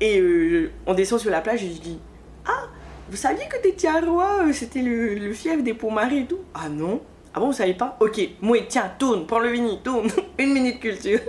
[0.00, 1.98] Et on descend sur la plage et je dis
[2.46, 2.66] Ah,
[3.10, 6.40] vous saviez que Tetiaroa, euh, c'était le, le fief des Pomarés et tout?
[6.54, 7.00] Ah non
[7.34, 7.96] ah bon, vous savez pas?
[8.00, 10.08] Ok, moi, tiens, tourne, prends le vini, tourne.
[10.38, 11.20] Une minute culture.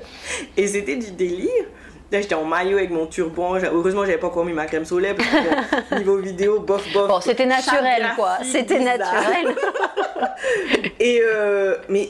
[0.55, 1.65] Et c'était du délire.
[2.11, 3.57] Là, j'étais en maillot avec mon turban.
[3.71, 7.07] Heureusement, j'avais pas encore mis ma crème solaire parce que niveau vidéo, bof, bof.
[7.07, 8.37] Bon, c'était naturel, quoi.
[8.43, 9.55] C'était naturel.
[10.99, 12.09] Et euh, mais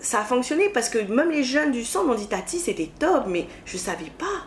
[0.00, 3.24] ça a fonctionné parce que même les jeunes du centre m'ont dit Tati, c'était top,
[3.28, 4.46] mais je savais pas.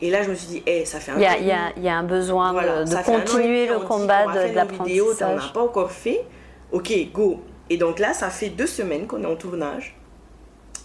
[0.00, 1.96] Et là, je me suis dit, eh, ça fait un Il y y y a
[1.96, 5.14] un besoin de- Voilà, continuer le on dit combat va de, faire de nos vidéos,
[5.14, 5.52] t'en as l'apprentissage.
[5.52, 6.24] pas encore fait.
[6.72, 7.42] Ok, go.
[7.70, 9.96] Et donc là, ça fait deux semaines qu'on est en tournage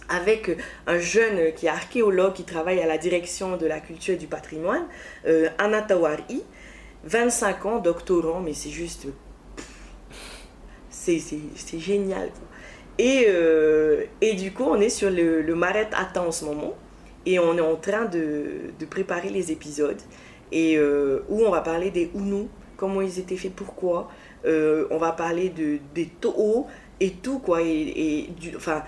[0.08, 0.50] avec
[0.88, 4.26] un jeune qui est archéologue, qui travaille à la direction de la culture et du
[4.26, 4.84] patrimoine,
[5.26, 6.42] euh, Anna Tawari,
[7.04, 9.06] 25 ans, doctorant, mais c'est juste...
[10.90, 12.30] C'est génial.
[12.98, 16.74] Et, euh, et du coup, on est sur le, le Maret Atta en ce moment,
[17.26, 20.00] et on est en train de, de préparer les épisodes,
[20.52, 24.10] et euh, où on va parler des Unu, comment ils étaient faits, pourquoi,
[24.46, 26.66] euh, on va parler de, des Toho,
[26.98, 28.82] et tout, quoi, et, enfin,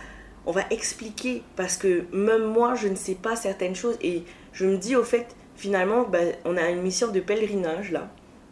[0.46, 4.66] on va expliquer, parce que même moi, je ne sais pas certaines choses, et je
[4.66, 8.10] me dis, au fait, finalement, ben, on a une mission de pèlerinage, là,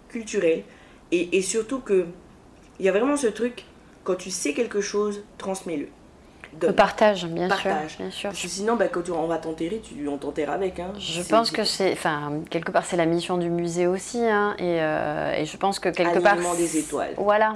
[0.09, 0.62] culturelle,
[1.11, 2.07] et, et surtout que,
[2.78, 3.64] il y a vraiment ce truc,
[4.05, 5.89] quand tu sais quelque chose, transmets-le.
[6.61, 7.90] Le partage, bien Partage.
[7.92, 7.98] sûr.
[8.01, 8.30] Bien sûr.
[8.30, 10.78] Parce que sinon, ben, quand tu- on va t'enterrer, tu, on t'enterre avec.
[10.80, 10.92] Hein.
[10.98, 14.78] Je pense que c'est, enfin, quelque part, c'est la mission du musée aussi, hein, et,
[14.80, 17.14] euh, et je pense que quelque part, Alignement des étoiles.
[17.16, 17.53] Voilà,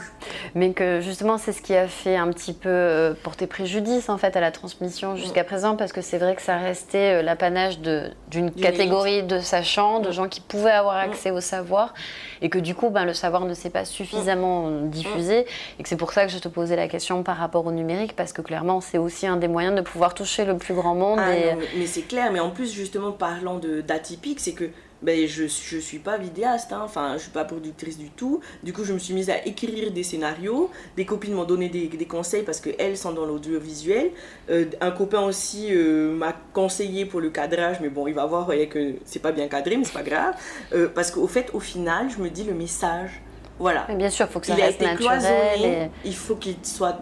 [0.55, 4.17] mais que justement, c'est ce qui a fait un petit peu euh, porter préjudice en
[4.19, 7.81] fait à la transmission jusqu'à présent, parce que c'est vrai que ça restait euh, l'apanage
[7.81, 10.13] de- d'une catégorie de sachants, de Mm.
[10.13, 11.95] gens qui pouvaient avoir accès au savoir,
[12.43, 15.47] et que du coup, ben, le savoir ne s'est pas suffisamment diffusé,
[15.79, 18.15] et que c'est pour ça que je te posais la question par rapport au numérique,
[18.17, 21.19] parce que clairement, c'est aussi un des moyens de pouvoir toucher le plus grand monde.
[21.21, 21.55] Ah et...
[21.55, 24.71] non, mais, c'est clair, mais en plus, justement, parlant d'atypique, c'est que
[25.03, 26.81] ben, je je suis pas vidéaste, hein.
[26.83, 28.41] enfin, je suis pas productrice du tout.
[28.63, 30.71] Du coup, je me suis mise à écrire des scénarios.
[30.97, 34.13] Des copines m'ont donné des, des conseils parce qu'elles sont dans l'audiovisuel.
[34.49, 38.47] Euh, un copain aussi euh, m'a conseillé pour le cadrage, mais bon, il va voir
[38.47, 40.35] voyez, que c'est pas bien cadré, mais c'est pas grave.
[40.73, 43.11] Euh, parce qu'au fait, au final, je me dis le message,
[43.59, 43.85] voilà.
[43.89, 45.19] Mais bien sûr, il faut que ça Il a reste été naturel.
[45.19, 46.99] cloisonné, et il faut qu'il soit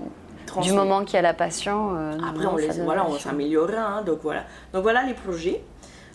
[0.61, 3.80] Du moment qu'il y a la passion, euh, Après, on, les, voilà, on s'améliorera.
[3.80, 4.44] hein, donc voilà.
[4.72, 5.61] Donc voilà les projets.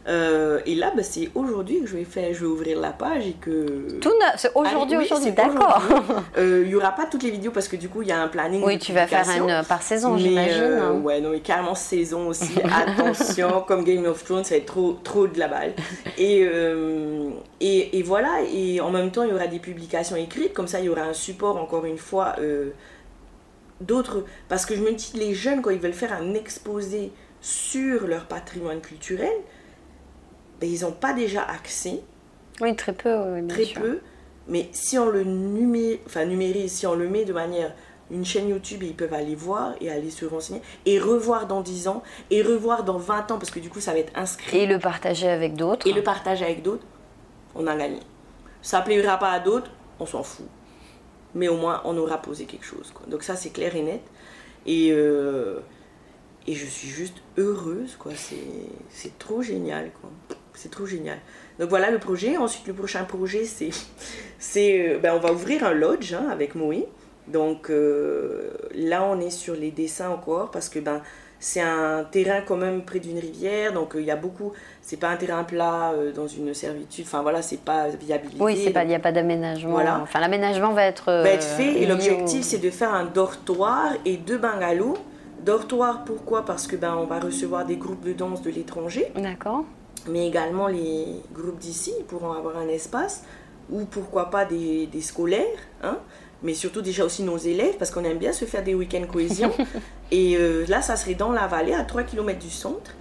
[0.08, 3.28] Euh, et là, bah, c'est aujourd'hui que je vais faire, je vais ouvrir la page
[3.28, 4.00] et que.
[4.00, 5.82] Tout c'est aujourd'hui, aujourd'hui, d'accord.
[6.38, 8.22] Euh, Il y aura pas toutes les vidéos parce que du coup, il y a
[8.22, 8.64] un planning.
[8.64, 10.62] Oui, tu vas faire une par saison, Mais, j'imagine.
[10.62, 11.02] euh, hein.
[11.04, 12.54] ouais, non, mais carrément saison aussi.
[12.88, 15.74] Attention, comme Game of Thrones, ça va être trop, trop de la balle.
[16.18, 16.48] Et,
[17.60, 20.80] et, et voilà, et en même temps, il y aura des publications écrites, comme ça,
[20.80, 22.36] il y aura un support, encore une fois,
[23.82, 24.24] d'autres.
[24.50, 27.12] Parce que je me dis, les jeunes, quand ils veulent faire un exposé
[27.42, 29.32] sur leur patrimoine culturel,
[30.60, 32.02] ben, ils n'ont pas déjà accès
[32.62, 33.82] Oui, très peu, oui, bien très sûr.
[33.82, 34.00] peu,
[34.48, 37.74] mais si on le numé, enfin, numérise, si on le met de manière
[38.10, 41.90] une chaîne YouTube, ils peuvent aller voir et aller se renseigner et revoir dans 10
[41.90, 42.02] ans
[42.32, 44.80] et revoir dans 20 ans parce que du coup ça va être inscrit Et le
[44.80, 45.86] partager avec d'autres.
[45.86, 46.86] et le partager avec d'autres,
[47.54, 48.00] on a gagné.
[48.62, 49.70] Ça plaira pas à d'autres,
[50.00, 50.46] on s'en fout.
[51.38, 52.92] Mais au moins on aura posé quelque chose.
[53.08, 54.02] Donc ça c'est clair et net.
[54.66, 55.60] Et, euh,
[56.46, 58.12] et je suis juste heureuse, quoi.
[58.16, 58.36] C'est,
[58.90, 60.10] c'est trop génial, quoi.
[60.54, 61.20] C'est trop génial.
[61.60, 62.36] Donc voilà le projet.
[62.36, 63.70] Ensuite le prochain projet c'est,
[64.40, 66.88] c'est euh, ben, on va ouvrir un lodge hein, avec Moé.
[67.28, 71.02] Donc euh, là on est sur les dessins encore parce que ben
[71.40, 74.54] c'est un terrain quand même près d'une rivière, donc euh, il y a beaucoup.
[74.82, 77.06] C'est pas un terrain plat euh, dans une servitude.
[77.06, 78.42] Enfin voilà, c'est pas viabilisé.
[78.44, 79.72] Oui, c'est pas, il n'y a pas d'aménagement.
[79.72, 80.00] Voilà.
[80.02, 81.06] Enfin, l'aménagement va être.
[81.12, 84.96] va être euh, fait et l'objectif au- c'est de faire un dortoir et deux bungalows.
[85.44, 86.44] Dortoir pourquoi?
[86.46, 89.64] Parce que ben on va recevoir des groupes de danse de l'étranger, D'accord.
[90.10, 93.24] mais également les groupes d'ici pourront avoir un espace
[93.70, 95.46] ou pourquoi pas des, des scolaires,
[95.84, 95.98] hein
[96.44, 99.52] mais surtout déjà aussi nos élèves parce qu'on aime bien se faire des week-ends cohésion.
[100.12, 102.92] et euh, là, ça serait dans la vallée, à 3 km du centre.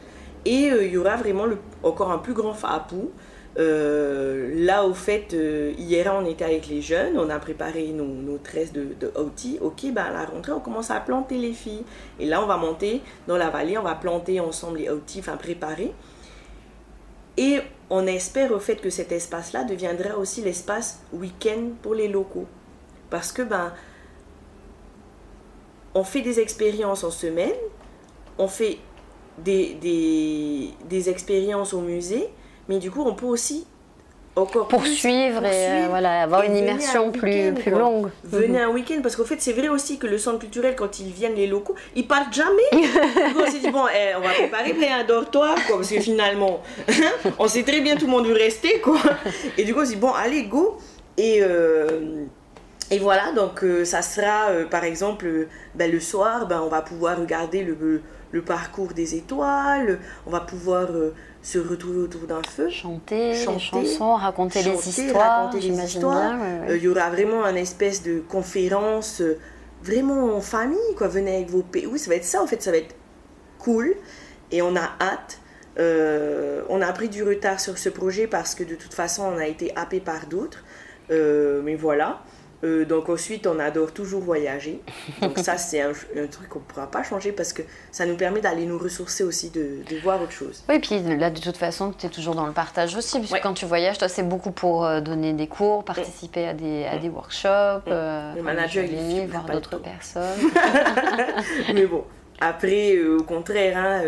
[0.44, 3.10] Et euh, il y aura vraiment le- encore un plus grand fapou.
[3.58, 5.34] Euh, là, au fait,
[5.78, 9.58] hier, on était avec les jeunes, on a préparé nos, nos tresses de, de outils.
[9.62, 11.84] Ok, ben à la rentrée, on commence à planter les filles.
[12.20, 15.36] Et là, on va monter dans la vallée, on va planter ensemble les outils, enfin
[15.38, 15.92] préparer.
[17.38, 17.60] Et
[17.90, 22.46] on espère au fait que cet espace-là deviendra aussi l'espace week-end pour les locaux.
[23.10, 23.72] Parce que, ben,
[25.94, 27.54] on fait des expériences en semaine,
[28.38, 28.78] on fait
[29.38, 32.28] des, des, des expériences au musée,
[32.68, 33.66] mais du coup, on peut aussi
[34.36, 38.10] encore poursuivre, plus, et euh, voilà, avoir et une immersion un plus, plus longue.
[38.22, 41.10] Venez un week-end, parce qu'au fait, c'est vrai aussi que le centre culturel, quand ils
[41.10, 42.62] viennent, les locaux, ils partent jamais.
[42.72, 45.88] Du coup, on s'est dit, bon, eh, on va préparer près un dortoir, quoi, parce
[45.88, 46.60] que finalement,
[47.38, 48.98] on sait très bien tout le monde veut rester, quoi.
[49.56, 50.76] Et du coup, on s'est dit, bon, allez, go.
[51.16, 52.26] Et, euh,
[52.90, 56.68] et voilà, donc euh, ça sera, euh, par exemple, euh, ben, le soir, ben, on
[56.68, 60.88] va pouvoir regarder le, le parcours des étoiles, on va pouvoir
[61.42, 62.68] se retrouver autour d'un feu.
[62.70, 66.40] Chanter, les Chanter, chansons, raconter les chanter, histoires, raconter les histoires.
[66.40, 69.20] ouais, Il y aura vraiment un espèce de conférence
[69.82, 71.08] vraiment en famille, quoi.
[71.08, 71.86] Venez avec vos pays.
[71.86, 72.94] Oui, ça va être ça, en fait, ça va être
[73.58, 73.94] cool.
[74.52, 75.40] Et on a hâte.
[76.68, 79.46] On a pris du retard sur ce projet parce que de toute façon, on a
[79.46, 80.64] été happé par d'autres.
[81.10, 82.20] Mais voilà.
[82.66, 84.80] Euh, donc ensuite, on adore toujours voyager.
[85.22, 87.62] Donc ça, c'est un, un truc qu'on ne pourra pas changer parce que
[87.92, 90.64] ça nous permet d'aller nous ressourcer aussi, de, de voir autre chose.
[90.68, 93.40] Oui, puis là, de toute façon, tu es toujours dans le partage aussi, puisque Ouais.
[93.40, 96.98] quand tu voyages, toi, c'est beaucoup pour euh, donner des cours, participer à, des, à
[96.98, 100.50] des workshops, euh, Le manager, il voir d'autres personnes.
[101.74, 102.04] Mais bon,
[102.40, 104.02] après, euh, au contraire, hein,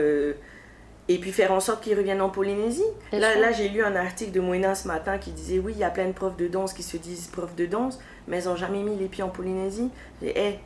[1.09, 2.83] et puis faire en sorte qu'ils reviennent en Polynésie.
[3.13, 5.91] Là j'ai lu un article de Moïna ce matin qui disait oui, il y a
[5.91, 7.99] plein de profs de danse qui se disent profs de danse,
[8.29, 9.91] mais ils n'ont jamais mis les pieds en Polynésie.
[10.23, 10.59] J'ai dit, hey,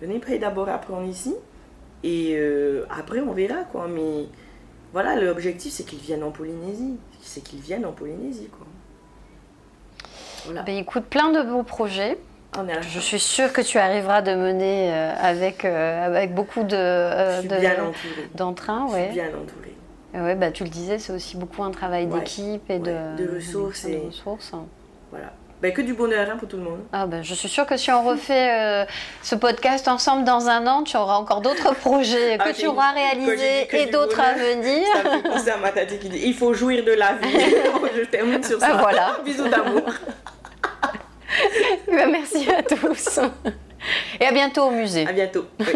[0.00, 1.34] venez d'abord apprendre ici,
[2.04, 3.86] et euh, après on verra quoi.
[3.88, 4.26] Mais
[4.92, 8.66] voilà, l'objectif c'est qu'ils viennent en Polynésie, c'est qu'ils viennent en Polynésie quoi.
[10.46, 12.16] Voilà, Ben, écoute, plein de beaux projets.
[12.80, 17.42] Je suis sûre que tu arriveras de mener euh, avec, euh, avec beaucoup de, euh,
[17.42, 18.86] de- d'entrain.
[18.88, 19.08] Je suis Ouais.
[19.12, 19.74] bien entourée.
[20.14, 22.18] Ouais, bah, tu le disais, c'est aussi beaucoup un travail Ouais.
[22.18, 24.52] d'équipe et de, Ouais, de ressources de et- ressources.
[25.12, 25.32] Voilà.
[25.62, 26.80] Ben, que du bonheur hein, pour tout le monde.
[26.90, 28.84] Ah ben, je suis sûre que si on refait euh,
[29.22, 32.66] ce podcast ensemble dans un an, tu auras encore d'autres projets que Ah, tu j'ai-
[32.66, 34.86] auras réalisés que et d'autres à venir.
[34.94, 37.28] Ça me fait penser à ma tati qui dit il faut jouir de la vie.
[37.94, 38.68] Je termine sur ça.
[38.72, 39.18] Ah, voilà.
[39.24, 39.82] Bisous d'amour.
[41.86, 43.20] Ben, merci à tous.
[44.18, 45.06] Et à bientôt au musée.
[45.06, 45.44] À bientôt.
[45.60, 45.66] Oui.